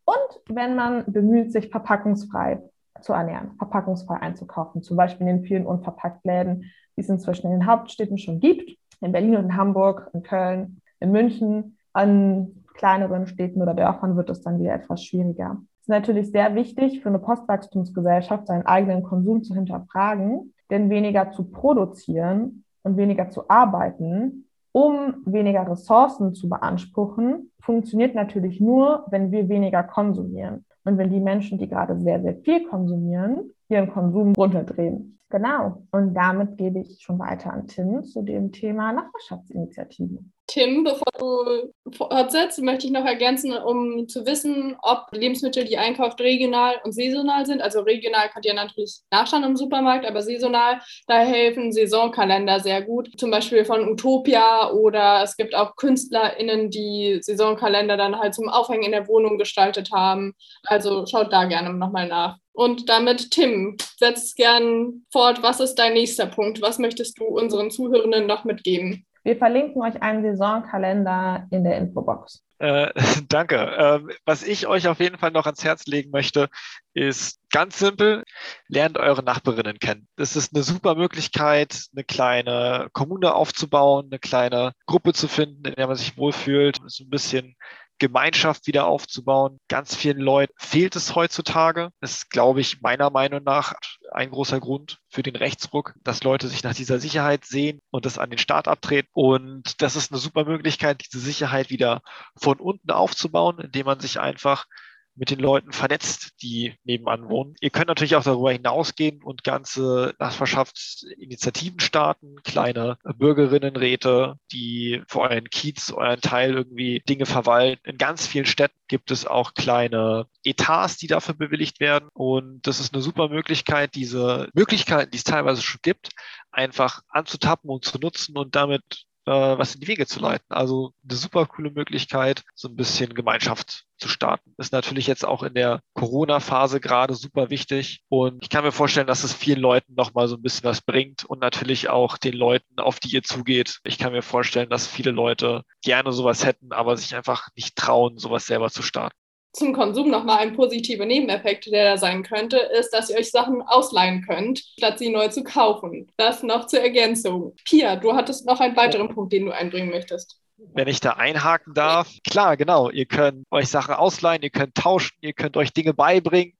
Und 0.04 0.40
wenn 0.48 0.74
man 0.74 1.04
bemüht, 1.06 1.52
sich 1.52 1.70
verpackungsfrei 1.70 2.60
zu 3.00 3.12
ernähren, 3.12 3.56
verpackungsfrei 3.58 4.16
einzukaufen, 4.16 4.82
zum 4.82 4.96
Beispiel 4.96 5.26
in 5.26 5.38
den 5.38 5.44
vielen 5.44 5.66
Unverpacktläden, 5.66 6.70
die 6.96 7.00
es 7.00 7.08
inzwischen 7.08 7.46
in 7.46 7.60
den 7.60 7.66
Hauptstädten 7.66 8.18
schon 8.18 8.40
gibt, 8.40 8.76
in 9.00 9.12
Berlin 9.12 9.36
und 9.36 9.44
in 9.44 9.56
Hamburg, 9.56 10.10
in 10.12 10.22
Köln, 10.22 10.80
in 11.00 11.12
München, 11.12 11.78
an 11.92 12.64
kleineren 12.74 13.26
Städten 13.26 13.62
oder 13.62 13.74
Dörfern 13.74 14.16
wird 14.16 14.30
es 14.30 14.42
dann 14.42 14.58
wieder 14.58 14.74
etwas 14.74 15.02
schwieriger. 15.04 15.58
Es 15.80 15.82
ist 15.82 15.88
natürlich 15.88 16.30
sehr 16.30 16.54
wichtig 16.54 17.02
für 17.02 17.08
eine 17.08 17.18
Postwachstumsgesellschaft, 17.18 18.46
seinen 18.46 18.66
eigenen 18.66 19.02
Konsum 19.02 19.42
zu 19.42 19.54
hinterfragen, 19.54 20.52
denn 20.74 20.90
weniger 20.90 21.30
zu 21.30 21.44
produzieren 21.44 22.64
und 22.82 22.98
weniger 22.98 23.30
zu 23.30 23.48
arbeiten 23.48 24.44
um 24.74 25.22
weniger 25.24 25.70
Ressourcen 25.70 26.34
zu 26.34 26.48
beanspruchen, 26.48 27.52
funktioniert 27.60 28.16
natürlich 28.16 28.60
nur, 28.60 29.06
wenn 29.08 29.30
wir 29.30 29.48
weniger 29.48 29.84
konsumieren. 29.84 30.64
Und 30.82 30.98
wenn 30.98 31.10
die 31.10 31.20
Menschen, 31.20 31.58
die 31.58 31.68
gerade 31.68 31.96
sehr, 32.00 32.20
sehr 32.20 32.34
viel 32.38 32.66
konsumieren, 32.66 33.52
ihren 33.68 33.88
Konsum 33.88 34.34
runterdrehen. 34.34 35.18
Genau. 35.30 35.84
Und 35.92 36.14
damit 36.14 36.58
gebe 36.58 36.80
ich 36.80 37.00
schon 37.00 37.20
weiter 37.20 37.52
an 37.52 37.68
Tim 37.68 38.02
zu 38.02 38.22
dem 38.22 38.50
Thema 38.50 38.92
Nachbarschaftsinitiativen. 38.92 40.32
Tim, 40.46 40.84
bevor 40.84 41.04
du 41.18 41.72
fortsetzt, 41.96 42.60
möchte 42.60 42.86
ich 42.86 42.92
noch 42.92 43.06
ergänzen, 43.06 43.52
um 43.52 44.06
zu 44.08 44.26
wissen, 44.26 44.76
ob 44.82 45.06
Lebensmittel, 45.12 45.64
die 45.64 45.78
einkauft, 45.78 46.20
regional 46.20 46.76
und 46.84 46.92
saisonal 46.92 47.46
sind. 47.46 47.62
Also 47.62 47.80
regional 47.80 48.28
könnt 48.28 48.44
ihr 48.44 48.54
natürlich 48.54 49.00
nachschauen 49.10 49.42
im 49.44 49.56
Supermarkt, 49.56 50.06
aber 50.06 50.22
saisonal, 50.22 50.80
da 51.06 51.18
helfen 51.20 51.72
Saisonkalender 51.72 52.60
sehr 52.60 52.82
gut. 52.82 53.08
Zum 53.18 53.30
Beispiel 53.30 53.64
von 53.64 53.88
Utopia 53.88 54.70
oder 54.70 55.22
es 55.22 55.36
gibt 55.36 55.54
auch 55.54 55.76
KünstlerInnen, 55.76 56.70
die 56.70 57.18
Saisonkalender 57.22 57.96
dann 57.96 58.18
halt 58.18 58.34
zum 58.34 58.48
Aufhängen 58.48 58.84
in 58.84 58.92
der 58.92 59.08
Wohnung 59.08 59.38
gestaltet 59.38 59.92
haben. 59.92 60.34
Also 60.64 61.06
schaut 61.06 61.32
da 61.32 61.44
gerne 61.44 61.72
nochmal 61.72 62.06
nach. 62.06 62.36
Und 62.52 62.88
damit, 62.88 63.30
Tim, 63.32 63.76
setz 63.98 64.34
gern 64.34 65.04
fort. 65.10 65.42
Was 65.42 65.58
ist 65.58 65.74
dein 65.76 65.94
nächster 65.94 66.26
Punkt? 66.26 66.60
Was 66.62 66.78
möchtest 66.78 67.18
du 67.18 67.24
unseren 67.24 67.70
Zuhörenden 67.70 68.26
noch 68.26 68.44
mitgeben? 68.44 69.06
Wir 69.24 69.36
verlinken 69.36 69.82
euch 69.82 70.02
einen 70.02 70.22
Saisonkalender 70.22 71.46
in 71.50 71.64
der 71.64 71.78
Infobox. 71.78 72.44
Äh, 72.58 72.92
danke. 73.28 73.56
Ähm, 73.56 74.10
was 74.24 74.42
ich 74.42 74.66
euch 74.66 74.86
auf 74.86 75.00
jeden 75.00 75.18
Fall 75.18 75.30
noch 75.30 75.46
ans 75.46 75.64
Herz 75.64 75.86
legen 75.86 76.10
möchte, 76.10 76.48
ist 76.92 77.40
ganz 77.50 77.78
simpel, 77.78 78.24
lernt 78.68 78.98
eure 78.98 79.22
Nachbarinnen 79.22 79.78
kennen. 79.78 80.06
Das 80.16 80.36
ist 80.36 80.54
eine 80.54 80.62
super 80.62 80.94
Möglichkeit, 80.94 81.86
eine 81.94 82.04
kleine 82.04 82.88
Kommune 82.92 83.34
aufzubauen, 83.34 84.08
eine 84.10 84.18
kleine 84.18 84.72
Gruppe 84.86 85.14
zu 85.14 85.26
finden, 85.26 85.64
in 85.64 85.74
der 85.74 85.86
man 85.86 85.96
sich 85.96 86.16
wohlfühlt, 86.16 86.78
so 86.86 87.04
ein 87.04 87.10
bisschen 87.10 87.56
Gemeinschaft 87.98 88.66
wieder 88.66 88.86
aufzubauen. 88.86 89.58
Ganz 89.68 89.94
vielen 89.94 90.18
Leuten 90.18 90.52
fehlt 90.56 90.96
es 90.96 91.14
heutzutage. 91.14 91.90
Das 92.00 92.12
ist, 92.12 92.30
glaube 92.30 92.60
ich, 92.60 92.80
meiner 92.80 93.10
Meinung 93.10 93.42
nach 93.44 93.74
ein 94.12 94.30
großer 94.30 94.60
Grund 94.60 94.98
für 95.08 95.22
den 95.22 95.36
Rechtsruck, 95.36 95.94
dass 96.02 96.24
Leute 96.24 96.48
sich 96.48 96.62
nach 96.62 96.74
dieser 96.74 96.98
Sicherheit 96.98 97.44
sehen 97.44 97.80
und 97.90 98.06
das 98.06 98.18
an 98.18 98.30
den 98.30 98.38
Staat 98.38 98.68
abtreten. 98.68 99.08
Und 99.12 99.80
das 99.82 99.96
ist 99.96 100.12
eine 100.12 100.20
super 100.20 100.44
Möglichkeit, 100.44 101.02
diese 101.06 101.20
Sicherheit 101.20 101.70
wieder 101.70 102.02
von 102.36 102.58
unten 102.60 102.90
aufzubauen, 102.90 103.58
indem 103.60 103.86
man 103.86 104.00
sich 104.00 104.20
einfach 104.20 104.66
mit 105.16 105.30
den 105.30 105.38
Leuten 105.38 105.72
vernetzt, 105.72 106.32
die 106.42 106.74
nebenan 106.84 107.28
wohnen. 107.28 107.54
Ihr 107.60 107.70
könnt 107.70 107.88
natürlich 107.88 108.16
auch 108.16 108.24
darüber 108.24 108.52
hinausgehen 108.52 109.22
und 109.22 109.44
ganze 109.44 110.14
Nachbarschaftsinitiativen 110.18 111.80
starten, 111.80 112.36
kleine 112.42 112.98
Bürgerinnenräte, 113.16 114.36
die 114.52 115.02
für 115.08 115.20
euren 115.20 115.48
Kiez, 115.50 115.92
euren 115.92 116.20
Teil 116.20 116.54
irgendwie 116.54 117.02
Dinge 117.08 117.26
verwalten. 117.26 117.88
In 117.88 117.98
ganz 117.98 118.26
vielen 118.26 118.46
Städten 118.46 118.78
gibt 118.88 119.10
es 119.10 119.26
auch 119.26 119.54
kleine 119.54 120.26
Etats, 120.42 120.96
die 120.96 121.06
dafür 121.06 121.34
bewilligt 121.34 121.80
werden. 121.80 122.08
Und 122.12 122.66
das 122.66 122.80
ist 122.80 122.92
eine 122.92 123.02
super 123.02 123.28
Möglichkeit, 123.28 123.94
diese 123.94 124.48
Möglichkeiten, 124.54 125.10
die 125.10 125.18
es 125.18 125.24
teilweise 125.24 125.62
schon 125.62 125.80
gibt, 125.82 126.10
einfach 126.50 127.02
anzutappen 127.08 127.70
und 127.70 127.84
zu 127.84 127.98
nutzen 127.98 128.36
und 128.36 128.54
damit 128.54 129.04
äh, 129.26 129.30
was 129.30 129.74
in 129.74 129.80
die 129.80 129.88
Wege 129.88 130.06
zu 130.06 130.20
leiten. 130.20 130.46
Also 130.50 130.92
eine 131.08 131.16
super 131.16 131.46
coole 131.46 131.70
Möglichkeit, 131.70 132.42
so 132.54 132.68
ein 132.68 132.76
bisschen 132.76 133.14
Gemeinschaft 133.14 133.84
zu 133.98 134.08
starten. 134.08 134.54
Ist 134.58 134.72
natürlich 134.72 135.06
jetzt 135.06 135.24
auch 135.24 135.42
in 135.42 135.54
der 135.54 135.80
Corona-Phase 135.94 136.80
gerade 136.80 137.14
super 137.14 137.50
wichtig. 137.50 138.02
Und 138.08 138.42
ich 138.42 138.50
kann 138.50 138.64
mir 138.64 138.72
vorstellen, 138.72 139.06
dass 139.06 139.24
es 139.24 139.32
vielen 139.32 139.60
Leuten 139.60 139.94
nochmal 139.94 140.28
so 140.28 140.36
ein 140.36 140.42
bisschen 140.42 140.64
was 140.64 140.82
bringt 140.82 141.24
und 141.24 141.40
natürlich 141.40 141.88
auch 141.88 142.18
den 142.18 142.34
Leuten, 142.34 142.78
auf 142.78 143.00
die 143.00 143.14
ihr 143.14 143.22
zugeht. 143.22 143.80
Ich 143.84 143.98
kann 143.98 144.12
mir 144.12 144.22
vorstellen, 144.22 144.70
dass 144.70 144.86
viele 144.86 145.10
Leute 145.10 145.62
gerne 145.82 146.12
sowas 146.12 146.44
hätten, 146.44 146.72
aber 146.72 146.96
sich 146.96 147.14
einfach 147.14 147.48
nicht 147.56 147.76
trauen, 147.76 148.18
sowas 148.18 148.46
selber 148.46 148.70
zu 148.70 148.82
starten 148.82 149.16
zum 149.54 149.72
Konsum 149.72 150.10
nochmal 150.10 150.38
ein 150.38 150.54
positiver 150.54 151.06
Nebeneffekt, 151.06 151.66
der 151.66 151.92
da 151.92 151.96
sein 151.96 152.22
könnte, 152.22 152.58
ist, 152.58 152.90
dass 152.90 153.08
ihr 153.08 153.16
euch 153.16 153.30
Sachen 153.30 153.62
ausleihen 153.62 154.24
könnt, 154.26 154.58
statt 154.78 154.98
sie 154.98 155.10
neu 155.10 155.28
zu 155.28 155.44
kaufen. 155.44 156.10
Das 156.16 156.42
noch 156.42 156.66
zur 156.66 156.80
Ergänzung. 156.80 157.54
Pia, 157.64 157.96
du 157.96 158.14
hattest 158.14 158.46
noch 158.46 158.60
einen 158.60 158.76
weiteren 158.76 159.08
Punkt, 159.08 159.32
den 159.32 159.46
du 159.46 159.52
einbringen 159.52 159.90
möchtest. 159.90 160.40
Wenn 160.56 160.88
ich 160.88 161.00
da 161.00 161.12
einhaken 161.12 161.74
darf, 161.74 162.10
klar, 162.28 162.56
genau, 162.56 162.90
ihr 162.90 163.06
könnt 163.06 163.46
euch 163.50 163.68
Sachen 163.68 163.94
ausleihen, 163.94 164.42
ihr 164.42 164.50
könnt 164.50 164.74
tauschen, 164.74 165.16
ihr 165.20 165.32
könnt 165.32 165.56
euch 165.56 165.72
Dinge 165.72 165.94
beibringen. 165.94 166.54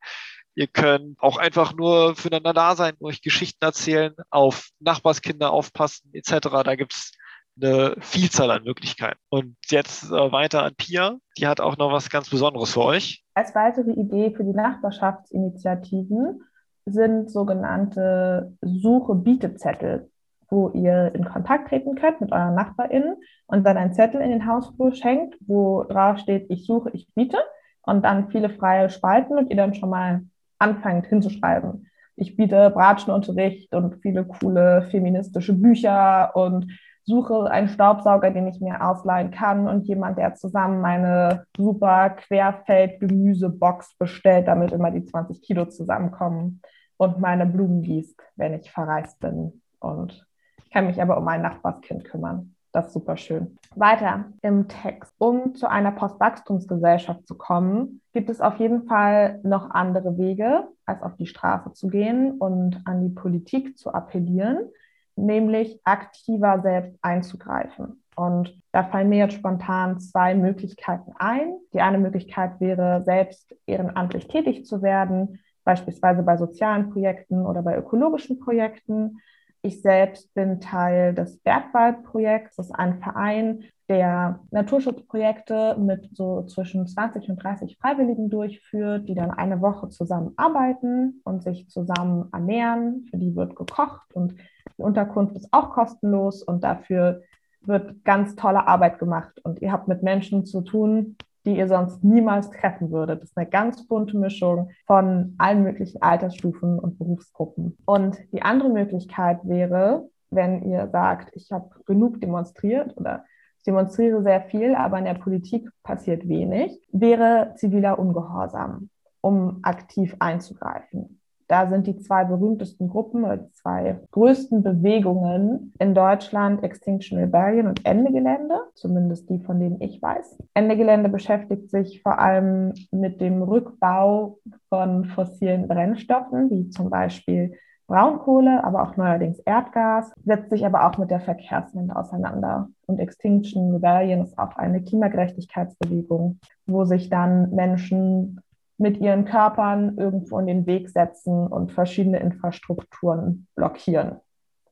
Ihr 0.56 0.68
könnt 0.68 1.20
auch 1.20 1.36
einfach 1.36 1.74
nur 1.74 2.14
füreinander 2.14 2.52
da 2.52 2.76
sein, 2.76 2.94
euch 3.00 3.22
Geschichten 3.22 3.64
erzählen, 3.64 4.14
auf 4.30 4.68
Nachbarskinder 4.78 5.50
aufpassen, 5.50 6.10
etc. 6.12 6.48
Da 6.64 6.76
gibt 6.76 6.94
es 6.94 7.12
eine 7.60 7.94
Vielzahl 8.00 8.50
an 8.50 8.64
Möglichkeiten. 8.64 9.18
Und 9.28 9.56
jetzt 9.66 10.04
äh, 10.04 10.32
weiter 10.32 10.64
an 10.64 10.74
Pia. 10.76 11.18
Die 11.38 11.46
hat 11.46 11.60
auch 11.60 11.76
noch 11.76 11.92
was 11.92 12.10
ganz 12.10 12.30
Besonderes 12.30 12.72
für 12.72 12.82
euch. 12.84 13.24
Als 13.34 13.54
weitere 13.54 13.92
Idee 13.92 14.32
für 14.34 14.44
die 14.44 14.52
Nachbarschaftsinitiativen 14.52 16.42
sind 16.86 17.30
sogenannte 17.30 18.56
Suche-Bietezettel, 18.60 20.10
wo 20.50 20.70
ihr 20.70 21.14
in 21.14 21.24
Kontakt 21.24 21.68
treten 21.68 21.94
könnt 21.94 22.20
mit 22.20 22.32
euren 22.32 22.54
NachbarInnen 22.54 23.16
und 23.46 23.64
dann 23.64 23.76
einen 23.76 23.94
Zettel 23.94 24.20
in 24.20 24.30
den 24.30 24.46
Hausflur 24.46 24.94
schenkt, 24.94 25.36
wo 25.46 25.84
drauf 25.84 26.18
steht, 26.18 26.50
ich 26.50 26.66
suche, 26.66 26.90
ich 26.92 27.08
biete 27.14 27.38
und 27.82 28.04
dann 28.04 28.30
viele 28.30 28.50
freie 28.50 28.90
Spalten 28.90 29.38
und 29.38 29.50
ihr 29.50 29.56
dann 29.56 29.74
schon 29.74 29.90
mal 29.90 30.22
anfangt 30.58 31.06
hinzuschreiben. 31.06 31.90
Ich 32.16 32.36
biete 32.36 32.70
Bratschenunterricht 32.70 33.74
und 33.74 34.00
viele 34.02 34.24
coole 34.24 34.82
feministische 34.90 35.52
Bücher 35.52 36.36
und 36.36 36.70
suche 37.04 37.50
einen 37.50 37.68
Staubsauger, 37.68 38.30
den 38.30 38.46
ich 38.46 38.60
mir 38.60 38.84
ausleihen 38.84 39.30
kann 39.30 39.68
und 39.68 39.86
jemand, 39.86 40.18
der 40.18 40.34
zusammen 40.34 40.80
meine 40.80 41.46
super 41.56 42.10
Querfeld-Gemüsebox 42.10 43.96
bestellt, 43.98 44.48
damit 44.48 44.72
immer 44.72 44.90
die 44.90 45.04
20 45.04 45.42
Kilo 45.42 45.66
zusammenkommen 45.66 46.62
und 46.96 47.20
meine 47.20 47.46
Blumen 47.46 47.82
gießt, 47.82 48.20
wenn 48.36 48.54
ich 48.54 48.70
verreist 48.70 49.20
bin. 49.20 49.60
Und 49.80 50.26
ich 50.64 50.70
kann 50.70 50.86
mich 50.86 51.00
aber 51.00 51.18
um 51.18 51.24
mein 51.24 51.42
Nachbarskind 51.42 52.04
kümmern. 52.04 52.54
Das 52.72 52.88
ist 52.88 52.94
super 52.94 53.16
schön. 53.16 53.56
Weiter 53.76 54.24
im 54.42 54.66
Text. 54.66 55.12
Um 55.18 55.54
zu 55.54 55.70
einer 55.70 55.92
Postwachstumsgesellschaft 55.92 57.24
zu 57.26 57.36
kommen, 57.36 58.00
gibt 58.12 58.30
es 58.30 58.40
auf 58.40 58.58
jeden 58.58 58.88
Fall 58.88 59.38
noch 59.44 59.70
andere 59.70 60.18
Wege, 60.18 60.66
als 60.84 61.02
auf 61.02 61.14
die 61.16 61.26
Straße 61.26 61.72
zu 61.72 61.86
gehen 61.86 62.32
und 62.32 62.80
an 62.84 63.02
die 63.02 63.14
Politik 63.14 63.78
zu 63.78 63.92
appellieren 63.92 64.70
nämlich 65.16 65.80
aktiver 65.84 66.60
selbst 66.62 66.98
einzugreifen. 67.02 68.02
Und 68.16 68.56
da 68.72 68.84
fallen 68.84 69.08
mir 69.08 69.18
jetzt 69.18 69.34
spontan 69.34 69.98
zwei 69.98 70.34
Möglichkeiten 70.34 71.12
ein. 71.18 71.54
Die 71.72 71.80
eine 71.80 71.98
Möglichkeit 71.98 72.60
wäre, 72.60 73.02
selbst 73.04 73.54
ehrenamtlich 73.66 74.28
tätig 74.28 74.66
zu 74.66 74.82
werden, 74.82 75.40
beispielsweise 75.64 76.22
bei 76.22 76.36
sozialen 76.36 76.90
Projekten 76.90 77.44
oder 77.44 77.62
bei 77.62 77.76
ökologischen 77.76 78.38
Projekten. 78.38 79.18
Ich 79.62 79.80
selbst 79.80 80.32
bin 80.34 80.60
Teil 80.60 81.14
des 81.14 81.38
Bergwaldprojekts. 81.38 82.56
Das 82.56 82.66
ist 82.66 82.74
ein 82.74 82.98
Verein, 82.98 83.64
der 83.88 84.40
Naturschutzprojekte 84.50 85.76
mit 85.78 86.08
so 86.14 86.42
zwischen 86.44 86.86
20 86.86 87.28
und 87.30 87.42
30 87.42 87.78
Freiwilligen 87.78 88.30
durchführt, 88.30 89.08
die 89.08 89.14
dann 89.14 89.30
eine 89.30 89.60
Woche 89.60 89.88
zusammen 89.88 90.32
arbeiten 90.36 91.20
und 91.24 91.42
sich 91.42 91.68
zusammen 91.68 92.28
ernähren. 92.32 93.06
Für 93.10 93.18
die 93.18 93.34
wird 93.34 93.56
gekocht 93.56 94.14
und 94.14 94.34
die 94.78 94.82
Unterkunft 94.82 95.36
ist 95.36 95.48
auch 95.52 95.70
kostenlos 95.70 96.42
und 96.42 96.64
dafür 96.64 97.22
wird 97.62 98.04
ganz 98.04 98.36
tolle 98.36 98.66
Arbeit 98.66 98.98
gemacht. 98.98 99.40
Und 99.42 99.62
ihr 99.62 99.72
habt 99.72 99.88
mit 99.88 100.02
Menschen 100.02 100.44
zu 100.44 100.60
tun, 100.60 101.16
die 101.46 101.56
ihr 101.56 101.68
sonst 101.68 102.02
niemals 102.02 102.50
treffen 102.50 102.90
würdet. 102.90 103.22
Das 103.22 103.30
ist 103.30 103.36
eine 103.36 103.48
ganz 103.48 103.86
bunte 103.86 104.16
Mischung 104.16 104.70
von 104.86 105.34
allen 105.38 105.62
möglichen 105.62 106.00
Altersstufen 106.00 106.78
und 106.78 106.98
Berufsgruppen. 106.98 107.76
Und 107.84 108.18
die 108.32 108.42
andere 108.42 108.70
Möglichkeit 108.70 109.40
wäre, 109.44 110.08
wenn 110.30 110.62
ihr 110.62 110.88
sagt, 110.88 111.30
ich 111.34 111.52
habe 111.52 111.70
genug 111.84 112.20
demonstriert 112.20 112.96
oder 112.96 113.24
ich 113.58 113.64
demonstriere 113.64 114.22
sehr 114.22 114.42
viel, 114.42 114.74
aber 114.74 114.98
in 114.98 115.04
der 115.04 115.14
Politik 115.14 115.68
passiert 115.82 116.28
wenig, 116.28 116.80
wäre 116.92 117.54
ziviler 117.56 117.98
Ungehorsam, 117.98 118.88
um 119.20 119.60
aktiv 119.62 120.16
einzugreifen. 120.18 121.20
Da 121.48 121.68
sind 121.68 121.86
die 121.86 121.98
zwei 121.98 122.24
berühmtesten 122.24 122.88
Gruppen 122.88 123.24
oder 123.24 123.50
zwei 123.52 124.00
größten 124.12 124.62
Bewegungen 124.62 125.74
in 125.78 125.94
Deutschland 125.94 126.62
Extinction 126.62 127.18
Rebellion 127.18 127.66
und 127.66 127.84
Ende 127.84 128.12
Gelände, 128.12 128.54
zumindest 128.74 129.28
die, 129.28 129.40
von 129.40 129.60
denen 129.60 129.80
ich 129.80 130.00
weiß. 130.00 130.38
Ende 130.54 130.76
Gelände 130.76 131.08
beschäftigt 131.08 131.70
sich 131.70 132.02
vor 132.02 132.18
allem 132.18 132.72
mit 132.90 133.20
dem 133.20 133.42
Rückbau 133.42 134.38
von 134.68 135.04
fossilen 135.04 135.68
Brennstoffen, 135.68 136.50
wie 136.50 136.70
zum 136.70 136.88
Beispiel 136.90 137.54
Braunkohle, 137.86 138.64
aber 138.64 138.82
auch 138.82 138.96
neuerdings 138.96 139.38
Erdgas, 139.40 140.10
setzt 140.24 140.50
sich 140.50 140.64
aber 140.64 140.86
auch 140.86 140.96
mit 140.96 141.10
der 141.10 141.20
Verkehrswende 141.20 141.94
auseinander. 141.94 142.68
Und 142.86 142.98
Extinction 142.98 143.74
Rebellion 143.74 144.22
ist 144.22 144.38
auch 144.38 144.56
eine 144.56 144.82
Klimagerechtigkeitsbewegung, 144.82 146.40
wo 146.66 146.84
sich 146.84 147.10
dann 147.10 147.50
Menschen 147.50 148.40
mit 148.78 148.98
ihren 148.98 149.24
Körpern 149.24 149.96
irgendwo 149.98 150.38
in 150.38 150.46
den 150.46 150.66
Weg 150.66 150.88
setzen 150.88 151.46
und 151.46 151.72
verschiedene 151.72 152.20
Infrastrukturen 152.20 153.46
blockieren. 153.54 154.20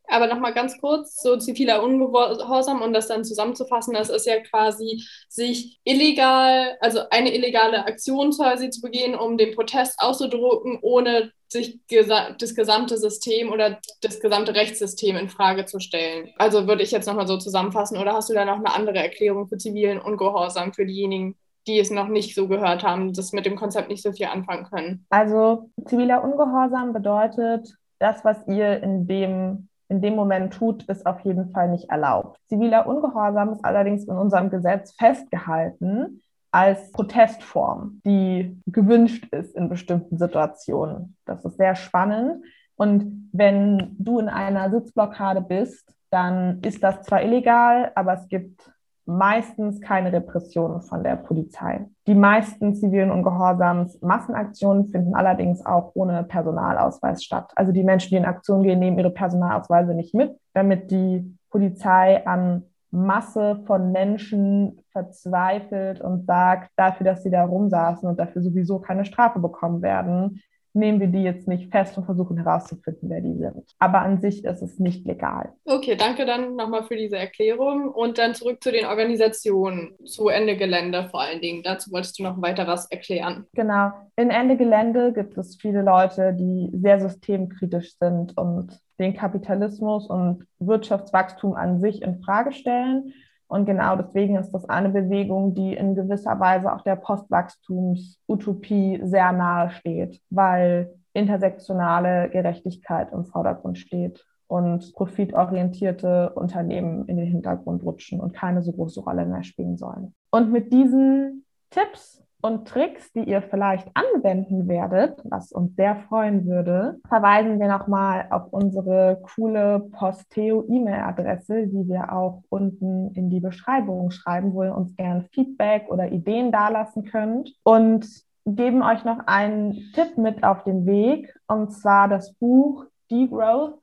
Aber 0.09 0.26
nochmal 0.26 0.52
ganz 0.52 0.78
kurz, 0.78 1.23
so 1.23 1.38
ziviler 1.38 1.82
Ungehorsam, 1.82 2.82
um 2.82 2.92
das 2.92 3.06
dann 3.06 3.25
zusammenzufassen, 3.25 3.94
das 3.94 4.11
ist 4.11 4.26
ja 4.26 4.40
quasi, 4.40 5.02
sich 5.28 5.80
illegal, 5.85 6.76
also 6.80 7.00
eine 7.11 7.32
illegale 7.32 7.87
Aktion 7.87 8.30
quasi 8.32 8.68
zu 8.68 8.82
begehen, 8.82 9.14
um 9.14 9.38
den 9.38 9.54
Protest 9.54 9.99
auszudrucken, 9.99 10.80
ohne 10.82 11.30
sich 11.49 11.80
das 11.88 12.54
gesamte 12.54 12.99
System 12.99 13.52
oder 13.52 13.78
das 14.02 14.21
gesamte 14.21 14.54
Rechtssystem 14.54 15.16
in 15.16 15.28
Frage 15.28 15.64
zu 15.66 15.80
stellen. 15.80 16.30
Also 16.37 16.66
würde 16.66 16.82
ich 16.82 16.90
jetzt 16.90 17.06
nochmal 17.06 17.28
so 17.28 17.38
zusammenfassen, 17.38 17.97
oder 17.97 18.12
hast 18.12 18.28
du 18.28 18.35
da 18.35 18.44
noch 18.44 18.56
eine 18.56 18.75
andere 18.75 18.99
Erklärung 18.99 19.49
für 19.49 19.56
zivilen 19.56 20.00
Ungehorsam 20.00 20.75
für 20.75 20.85
diejenigen, 20.85 21.37
die 21.66 21.78
es 21.78 21.90
noch 21.90 22.09
nicht 22.09 22.35
so 22.35 22.49
gehört 22.49 22.83
haben, 22.83 23.12
das 23.12 23.33
mit 23.33 23.47
dem 23.47 23.57
Konzept 23.57 23.88
nicht 23.88 24.02
so 24.02 24.12
viel 24.12 24.26
anfangen 24.26 24.64
können? 24.64 25.07
Also 25.11 25.71
ziviler 25.87 26.25
Ungehorsam 26.25 26.92
bedeutet, 26.92 27.76
das, 27.99 28.25
was 28.25 28.47
ihr 28.49 28.83
in 28.83 29.07
dem 29.07 29.69
in 29.92 30.00
dem 30.00 30.16
Moment 30.16 30.54
tut, 30.54 30.85
ist 30.85 31.04
auf 31.04 31.21
jeden 31.21 31.50
Fall 31.50 31.69
nicht 31.69 31.90
erlaubt. 31.90 32.40
Ziviler 32.49 32.87
Ungehorsam 32.87 33.52
ist 33.52 33.62
allerdings 33.62 34.04
in 34.04 34.16
unserem 34.16 34.49
Gesetz 34.49 34.95
festgehalten 34.95 36.23
als 36.50 36.90
Protestform, 36.92 38.00
die 38.04 38.59
gewünscht 38.66 39.26
ist 39.32 39.54
in 39.54 39.69
bestimmten 39.69 40.17
Situationen. 40.17 41.17
Das 41.26 41.45
ist 41.45 41.58
sehr 41.58 41.75
spannend. 41.75 42.43
Und 42.76 43.28
wenn 43.32 43.95
du 43.99 44.19
in 44.19 44.30
einer 44.30 44.71
Sitzblockade 44.71 45.43
bist, 45.43 45.95
dann 46.10 46.60
ist 46.63 46.82
das 46.82 47.02
zwar 47.02 47.23
illegal, 47.23 47.93
aber 47.95 48.15
es 48.15 48.28
gibt 48.28 48.71
meistens 49.04 49.80
keine 49.80 50.12
Repressionen 50.12 50.82
von 50.82 51.02
der 51.02 51.17
Polizei. 51.17 51.86
Die 52.06 52.15
meisten 52.15 52.75
zivilen 52.75 53.10
Ungehorsams 53.10 54.00
Massenaktionen 54.00 54.86
finden 54.86 55.15
allerdings 55.15 55.65
auch 55.65 55.93
ohne 55.95 56.25
Personalausweis 56.25 57.25
statt. 57.25 57.52
Also 57.56 57.73
die 57.73 57.84
Menschen, 57.84 58.10
die 58.10 58.17
in 58.17 58.25
Aktion 58.25 58.62
gehen, 58.62 58.78
nehmen 58.78 58.99
ihre 58.99 59.10
Personalausweise 59.10 59.95
nicht 59.95 60.15
mit, 60.15 60.38
damit 60.54 60.91
die 60.91 61.36
Polizei 61.50 62.26
an 62.26 62.65
Masse 62.93 63.62
von 63.67 63.91
Menschen 63.91 64.78
verzweifelt 64.91 66.00
und 66.02 66.26
sagt, 66.26 66.71
dafür, 66.76 67.04
dass 67.04 67.23
sie 67.23 67.30
da 67.30 67.45
rumsaßen 67.45 68.06
und 68.08 68.19
dafür 68.19 68.43
sowieso 68.43 68.80
keine 68.80 69.06
Strafe 69.06 69.38
bekommen 69.38 69.80
werden, 69.80 70.43
nehmen 70.75 71.00
wir 71.00 71.08
die 71.08 71.23
jetzt 71.23 71.49
nicht 71.49 71.71
fest 71.71 71.97
und 71.99 72.04
versuchen 72.04 72.39
herauszufinden, 72.39 73.11
wer 73.11 73.21
die 73.21 73.37
sind. 73.37 73.75
Aber 73.78 74.00
an 74.00 74.21
sich 74.21 74.45
ist 74.45 74.63
es 74.63 74.78
nicht 74.78 75.06
legal. 75.06 75.52
Okay, 75.65 75.97
danke 75.97 76.25
dann 76.25 76.56
nochmal 76.56 76.85
für 76.85 76.97
diese 76.97 77.17
Erklärung. 77.17 77.91
Und 77.91 78.19
dann 78.19 78.35
zurück 78.35 78.63
zu 78.63 78.73
den 78.73 78.87
Organisationen, 78.87 79.95
zu 80.04 80.28
Ende 80.28 80.56
Gelände 80.56 81.08
vor 81.11 81.21
allen 81.21 81.41
Dingen. 81.41 81.63
Dazu 81.63 81.93
wolltest 81.93 82.19
du 82.19 82.23
noch 82.23 82.41
weiter 82.41 82.67
was 82.67 82.91
erklären. 82.91 83.47
Genau. 83.54 83.91
In 84.17 84.30
Ende 84.30 84.56
Gelände 84.56 85.13
gibt 85.13 85.37
es 85.39 85.56
viele 85.61 85.82
Leute, 85.82 86.35
die 86.35 86.71
sehr 86.73 87.00
systemkritisch 87.00 87.97
sind 87.99 88.37
und 88.37 88.78
den 88.99 89.15
Kapitalismus 89.15 90.08
und 90.08 90.47
Wirtschaftswachstum 90.58 91.54
an 91.54 91.80
sich 91.80 92.02
in 92.02 92.23
Frage 92.23 92.52
stellen 92.52 93.13
und 93.52 93.67
genau 93.67 93.97
deswegen 93.97 94.36
ist 94.36 94.50
das 94.52 94.67
eine 94.67 94.88
Bewegung, 94.88 95.52
die 95.52 95.75
in 95.75 95.95
gewisser 95.95 96.41
Weise 96.41 96.73
auch 96.73 96.80
der 96.80 96.97
Postwachstumsutopie 96.97 99.02
sehr 99.04 99.30
nahe 99.32 99.69
steht, 99.73 100.23
weil 100.30 100.95
intersektionale 101.12 102.30
Gerechtigkeit 102.30 103.12
im 103.12 103.26
Vordergrund 103.26 103.76
steht 103.76 104.25
und 104.47 104.95
profitorientierte 104.95 106.30
Unternehmen 106.30 107.06
in 107.08 107.19
den 107.19 107.26
Hintergrund 107.26 107.84
rutschen 107.84 108.21
und 108.21 108.32
keine 108.32 108.62
so 108.62 108.73
große 108.73 109.02
Rolle 109.02 109.26
mehr 109.26 109.43
spielen 109.43 109.76
sollen. 109.76 110.15
Und 110.30 110.50
mit 110.50 110.73
diesen 110.73 111.45
Tipps 111.69 112.22
und 112.43 112.67
Tricks, 112.67 113.13
die 113.13 113.23
ihr 113.23 113.41
vielleicht 113.41 113.89
anwenden 113.95 114.69
werdet, 114.69 115.21
was 115.25 115.52
uns 115.52 115.75
sehr 115.76 115.97
freuen 116.09 116.45
würde, 116.45 117.00
verweisen 117.09 117.61
wir 117.61 117.69
nochmal 117.69 118.26
auf 118.31 118.52
unsere 118.52 119.23
coole 119.35 119.89
Posteo-E-Mail-Adresse, 119.93 121.69
die 121.69 121.89
wir 121.89 122.13
auch 122.13 122.43
unten 122.49 123.15
in 123.15 123.31
die 123.31 123.41
Beschreibung 123.41 124.11
schreiben, 124.11 124.52
wo 124.55 124.65
ihr 124.65 124.76
uns 124.76 124.95
gerne 124.97 125.23
Feedback 125.33 125.87
oder 125.89 126.11
Ideen 126.11 126.50
dalassen 126.50 127.05
könnt. 127.05 127.55
Und 127.63 128.07
geben 128.45 128.83
euch 128.83 129.05
noch 129.05 129.21
einen 129.26 129.73
Tipp 129.95 130.19
mit 130.19 130.43
auf 130.43 130.65
den 130.65 130.85
Weg, 130.85 131.33
und 131.47 131.71
zwar 131.73 132.09
das 132.09 132.35
Buch 132.35 132.87
Degrowth 133.11 133.78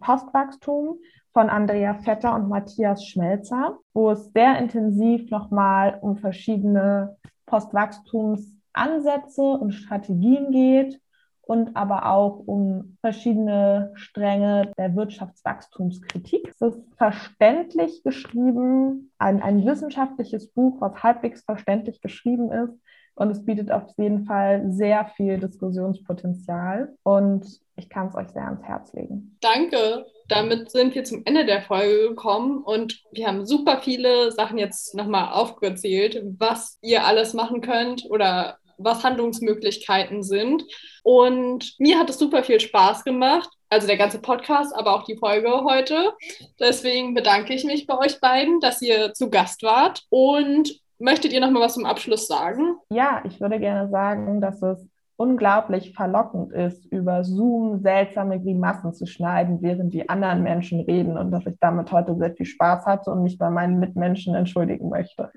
Postwachstum 0.00 0.98
von 1.32 1.48
Andrea 1.48 1.94
Vetter 1.94 2.34
und 2.34 2.48
Matthias 2.48 3.06
Schmelzer, 3.06 3.78
wo 3.94 4.10
es 4.10 4.32
sehr 4.32 4.58
intensiv 4.58 5.30
nochmal 5.30 5.98
um 6.00 6.16
verschiedene 6.16 7.16
Postwachstumsansätze 7.50 9.42
und 9.42 9.72
Strategien 9.72 10.52
geht 10.52 11.00
und 11.42 11.74
aber 11.76 12.06
auch 12.06 12.44
um 12.46 12.96
verschiedene 13.00 13.90
Stränge 13.94 14.70
der 14.78 14.94
Wirtschaftswachstumskritik. 14.94 16.48
Es 16.48 16.60
ist 16.60 16.80
verständlich 16.96 18.04
geschrieben, 18.04 19.10
ein, 19.18 19.42
ein 19.42 19.66
wissenschaftliches 19.66 20.52
Buch, 20.52 20.80
was 20.80 21.02
halbwegs 21.02 21.42
verständlich 21.42 22.00
geschrieben 22.00 22.52
ist. 22.52 22.78
Und 23.14 23.30
es 23.30 23.44
bietet 23.44 23.70
auf 23.70 23.84
jeden 23.96 24.24
Fall 24.24 24.72
sehr 24.72 25.06
viel 25.16 25.38
Diskussionspotenzial. 25.38 26.94
Und 27.02 27.60
ich 27.76 27.88
kann 27.88 28.08
es 28.08 28.14
euch 28.14 28.28
sehr 28.28 28.44
ans 28.44 28.62
Herz 28.62 28.92
legen. 28.92 29.36
Danke 29.40 30.06
damit 30.30 30.70
sind 30.70 30.94
wir 30.94 31.04
zum 31.04 31.22
Ende 31.24 31.44
der 31.44 31.62
Folge 31.62 32.08
gekommen 32.10 32.62
und 32.62 33.02
wir 33.10 33.26
haben 33.26 33.44
super 33.44 33.80
viele 33.82 34.30
Sachen 34.32 34.58
jetzt 34.58 34.94
nochmal 34.94 35.32
aufgezählt, 35.32 36.22
was 36.38 36.78
ihr 36.82 37.04
alles 37.04 37.34
machen 37.34 37.60
könnt 37.60 38.04
oder 38.08 38.58
was 38.78 39.02
Handlungsmöglichkeiten 39.02 40.22
sind. 40.22 40.64
Und 41.02 41.74
mir 41.78 41.98
hat 41.98 42.08
es 42.08 42.18
super 42.18 42.42
viel 42.42 42.60
Spaß 42.60 43.04
gemacht. 43.04 43.50
Also 43.68 43.86
der 43.86 43.98
ganze 43.98 44.20
Podcast, 44.20 44.74
aber 44.74 44.94
auch 44.94 45.04
die 45.04 45.16
Folge 45.16 45.62
heute. 45.64 46.12
Deswegen 46.58 47.14
bedanke 47.14 47.52
ich 47.52 47.64
mich 47.64 47.86
bei 47.86 47.98
euch 47.98 48.20
beiden, 48.20 48.58
dass 48.60 48.82
ihr 48.82 49.12
zu 49.12 49.30
Gast 49.30 49.62
wart. 49.62 50.02
Und 50.08 50.80
möchtet 51.00 51.32
ihr 51.32 51.40
noch 51.40 51.50
mal 51.50 51.60
was 51.60 51.74
zum 51.74 51.86
Abschluss 51.86 52.26
sagen? 52.26 52.76
Ja, 52.90 53.22
ich 53.24 53.40
würde 53.40 53.58
gerne 53.58 53.90
sagen, 53.90 54.40
dass 54.40 54.62
es 54.62 54.86
unglaublich 55.16 55.92
verlockend 55.94 56.50
ist, 56.52 56.86
über 56.86 57.24
Zoom 57.24 57.82
seltsame 57.82 58.40
Grimassen 58.40 58.94
zu 58.94 59.04
schneiden, 59.04 59.60
während 59.60 59.92
die 59.92 60.08
anderen 60.08 60.42
Menschen 60.42 60.80
reden 60.80 61.18
und 61.18 61.30
dass 61.30 61.44
ich 61.44 61.56
damit 61.60 61.92
heute 61.92 62.16
sehr 62.16 62.34
viel 62.34 62.46
Spaß 62.46 62.86
hatte 62.86 63.10
und 63.10 63.22
mich 63.22 63.36
bei 63.36 63.50
meinen 63.50 63.78
Mitmenschen 63.78 64.34
entschuldigen 64.34 64.88
möchte. 64.88 65.30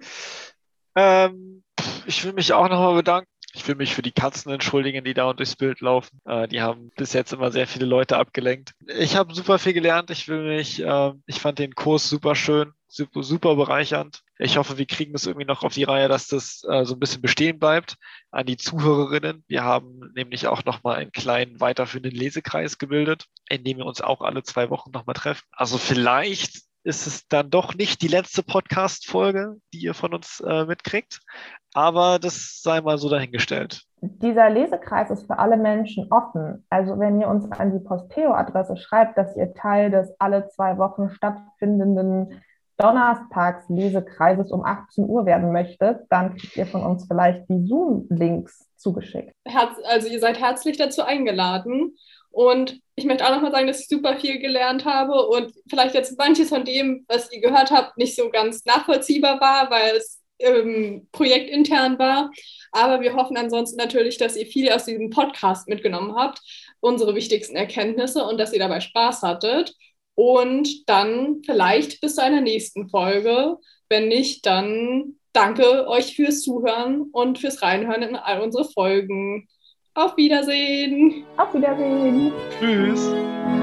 Ähm, 0.95 1.63
ich 2.05 2.23
will 2.23 2.31
mich 2.31 2.53
auch 2.53 2.69
nochmal 2.69 2.95
bedanken. 2.95 3.32
Ich 3.55 3.67
will 3.67 3.75
mich 3.75 3.93
für 3.93 4.01
die 4.01 4.11
Katzen 4.11 4.51
entschuldigen, 4.51 5.05
die 5.05 5.13
da 5.13 5.25
und 5.29 5.39
durchs 5.39 5.55
Bild 5.55 5.79
laufen. 5.81 6.19
Äh, 6.25 6.47
die 6.47 6.61
haben 6.61 6.91
bis 6.97 7.13
jetzt 7.13 7.33
immer 7.33 7.51
sehr 7.51 7.67
viele 7.67 7.85
Leute 7.85 8.17
abgelenkt. 8.17 8.73
Ich 8.87 9.15
habe 9.15 9.33
super 9.33 9.59
viel 9.59 9.73
gelernt. 9.73 10.09
Ich 10.09 10.27
will 10.27 10.43
mich, 10.43 10.81
äh, 10.81 11.11
ich 11.27 11.39
fand 11.39 11.59
den 11.59 11.75
Kurs 11.75 12.09
super 12.09 12.33
schön, 12.35 12.73
super, 12.87 13.21
super 13.21 13.55
bereichernd. 13.55 14.21
Ich 14.39 14.57
hoffe, 14.57 14.77
wir 14.79 14.87
kriegen 14.87 15.13
es 15.13 15.27
irgendwie 15.27 15.45
noch 15.45 15.63
auf 15.63 15.73
die 15.73 15.83
Reihe, 15.83 16.07
dass 16.07 16.27
das 16.27 16.63
äh, 16.67 16.83
so 16.83 16.95
ein 16.95 16.99
bisschen 16.99 17.21
bestehen 17.21 17.59
bleibt. 17.59 17.95
An 18.31 18.47
die 18.47 18.57
Zuhörerinnen. 18.57 19.43
Wir 19.47 19.63
haben 19.63 20.11
nämlich 20.15 20.47
auch 20.47 20.65
nochmal 20.65 20.95
einen 20.95 21.11
kleinen 21.11 21.59
weiterführenden 21.59 22.13
Lesekreis 22.13 22.79
gebildet, 22.79 23.27
in 23.49 23.63
dem 23.63 23.77
wir 23.77 23.85
uns 23.85 24.01
auch 24.01 24.21
alle 24.21 24.41
zwei 24.41 24.71
Wochen 24.71 24.89
nochmal 24.91 25.13
treffen. 25.13 25.43
Also 25.51 25.77
vielleicht 25.77 26.63
ist 26.83 27.07
es 27.07 27.27
dann 27.27 27.49
doch 27.49 27.75
nicht 27.75 28.01
die 28.01 28.07
letzte 28.07 28.43
Podcast-Folge, 28.43 29.55
die 29.73 29.79
ihr 29.79 29.93
von 29.93 30.13
uns 30.13 30.41
äh, 30.41 30.65
mitkriegt. 30.65 31.21
Aber 31.73 32.19
das 32.19 32.61
sei 32.61 32.81
mal 32.81 32.97
so 32.97 33.09
dahingestellt. 33.09 33.83
Dieser 34.01 34.49
Lesekreis 34.49 35.09
ist 35.09 35.27
für 35.27 35.39
alle 35.39 35.57
Menschen 35.57 36.11
offen. 36.11 36.65
Also 36.69 36.99
wenn 36.99 37.19
ihr 37.19 37.27
uns 37.27 37.49
an 37.51 37.71
die 37.71 37.83
Posteo-Adresse 37.83 38.77
schreibt, 38.77 39.17
dass 39.17 39.35
ihr 39.35 39.53
Teil 39.53 39.89
des 39.91 40.13
alle 40.19 40.49
zwei 40.49 40.77
Wochen 40.77 41.09
stattfindenden 41.09 42.41
Donnerstags-Lesekreises 42.77 44.51
um 44.51 44.65
18 44.65 45.07
Uhr 45.07 45.25
werden 45.25 45.51
möchtet, 45.51 46.01
dann 46.09 46.35
kriegt 46.35 46.57
ihr 46.57 46.65
von 46.65 46.83
uns 46.83 47.05
vielleicht 47.07 47.47
die 47.49 47.65
Zoom-Links 47.65 48.67
zugeschickt. 48.77 49.31
Herz, 49.45 49.77
also 49.85 50.07
ihr 50.07 50.19
seid 50.19 50.39
herzlich 50.39 50.77
dazu 50.77 51.03
eingeladen. 51.03 51.95
Und 52.29 52.79
ich 52.95 53.05
möchte 53.05 53.25
auch 53.25 53.31
nochmal 53.31 53.51
sagen, 53.51 53.67
dass 53.67 53.81
ich 53.81 53.87
super 53.87 54.17
viel 54.17 54.39
gelernt 54.39 54.85
habe 54.85 55.27
und 55.27 55.53
vielleicht 55.69 55.93
jetzt 55.93 56.17
manches 56.17 56.49
von 56.49 56.65
dem, 56.65 57.05
was 57.07 57.31
ihr 57.31 57.41
gehört 57.41 57.71
habt, 57.71 57.95
nicht 57.97 58.15
so 58.15 58.29
ganz 58.31 58.65
nachvollziehbar 58.65 59.39
war, 59.39 59.69
weil 59.69 59.95
es 59.95 60.22
ähm, 60.39 61.07
projektintern 61.11 61.99
war. 61.99 62.31
Aber 62.71 63.01
wir 63.01 63.15
hoffen 63.15 63.37
ansonsten 63.37 63.77
natürlich, 63.77 64.17
dass 64.17 64.35
ihr 64.35 64.45
viel 64.45 64.71
aus 64.71 64.85
diesem 64.85 65.09
Podcast 65.09 65.67
mitgenommen 65.67 66.15
habt, 66.15 66.41
unsere 66.79 67.15
wichtigsten 67.15 67.55
Erkenntnisse 67.55 68.23
und 68.25 68.39
dass 68.39 68.53
ihr 68.53 68.59
dabei 68.59 68.79
Spaß 68.79 69.21
hattet. 69.21 69.73
Und 70.15 70.87
dann 70.87 71.41
vielleicht 71.45 72.01
bis 72.01 72.15
zu 72.15 72.23
einer 72.23 72.41
nächsten 72.41 72.89
Folge. 72.89 73.57
Wenn 73.89 74.07
nicht, 74.07 74.45
dann 74.45 75.15
danke 75.33 75.87
euch 75.87 76.15
fürs 76.15 76.41
Zuhören 76.41 77.09
und 77.11 77.39
fürs 77.39 77.61
Reinhören 77.61 78.03
in 78.03 78.15
all 78.15 78.41
unsere 78.41 78.65
Folgen. 78.65 79.47
Auf 79.95 80.17
Wiedersehen. 80.17 81.23
Auf 81.37 81.53
Wiedersehen. 81.53 82.31
Tschüss. 82.59 83.62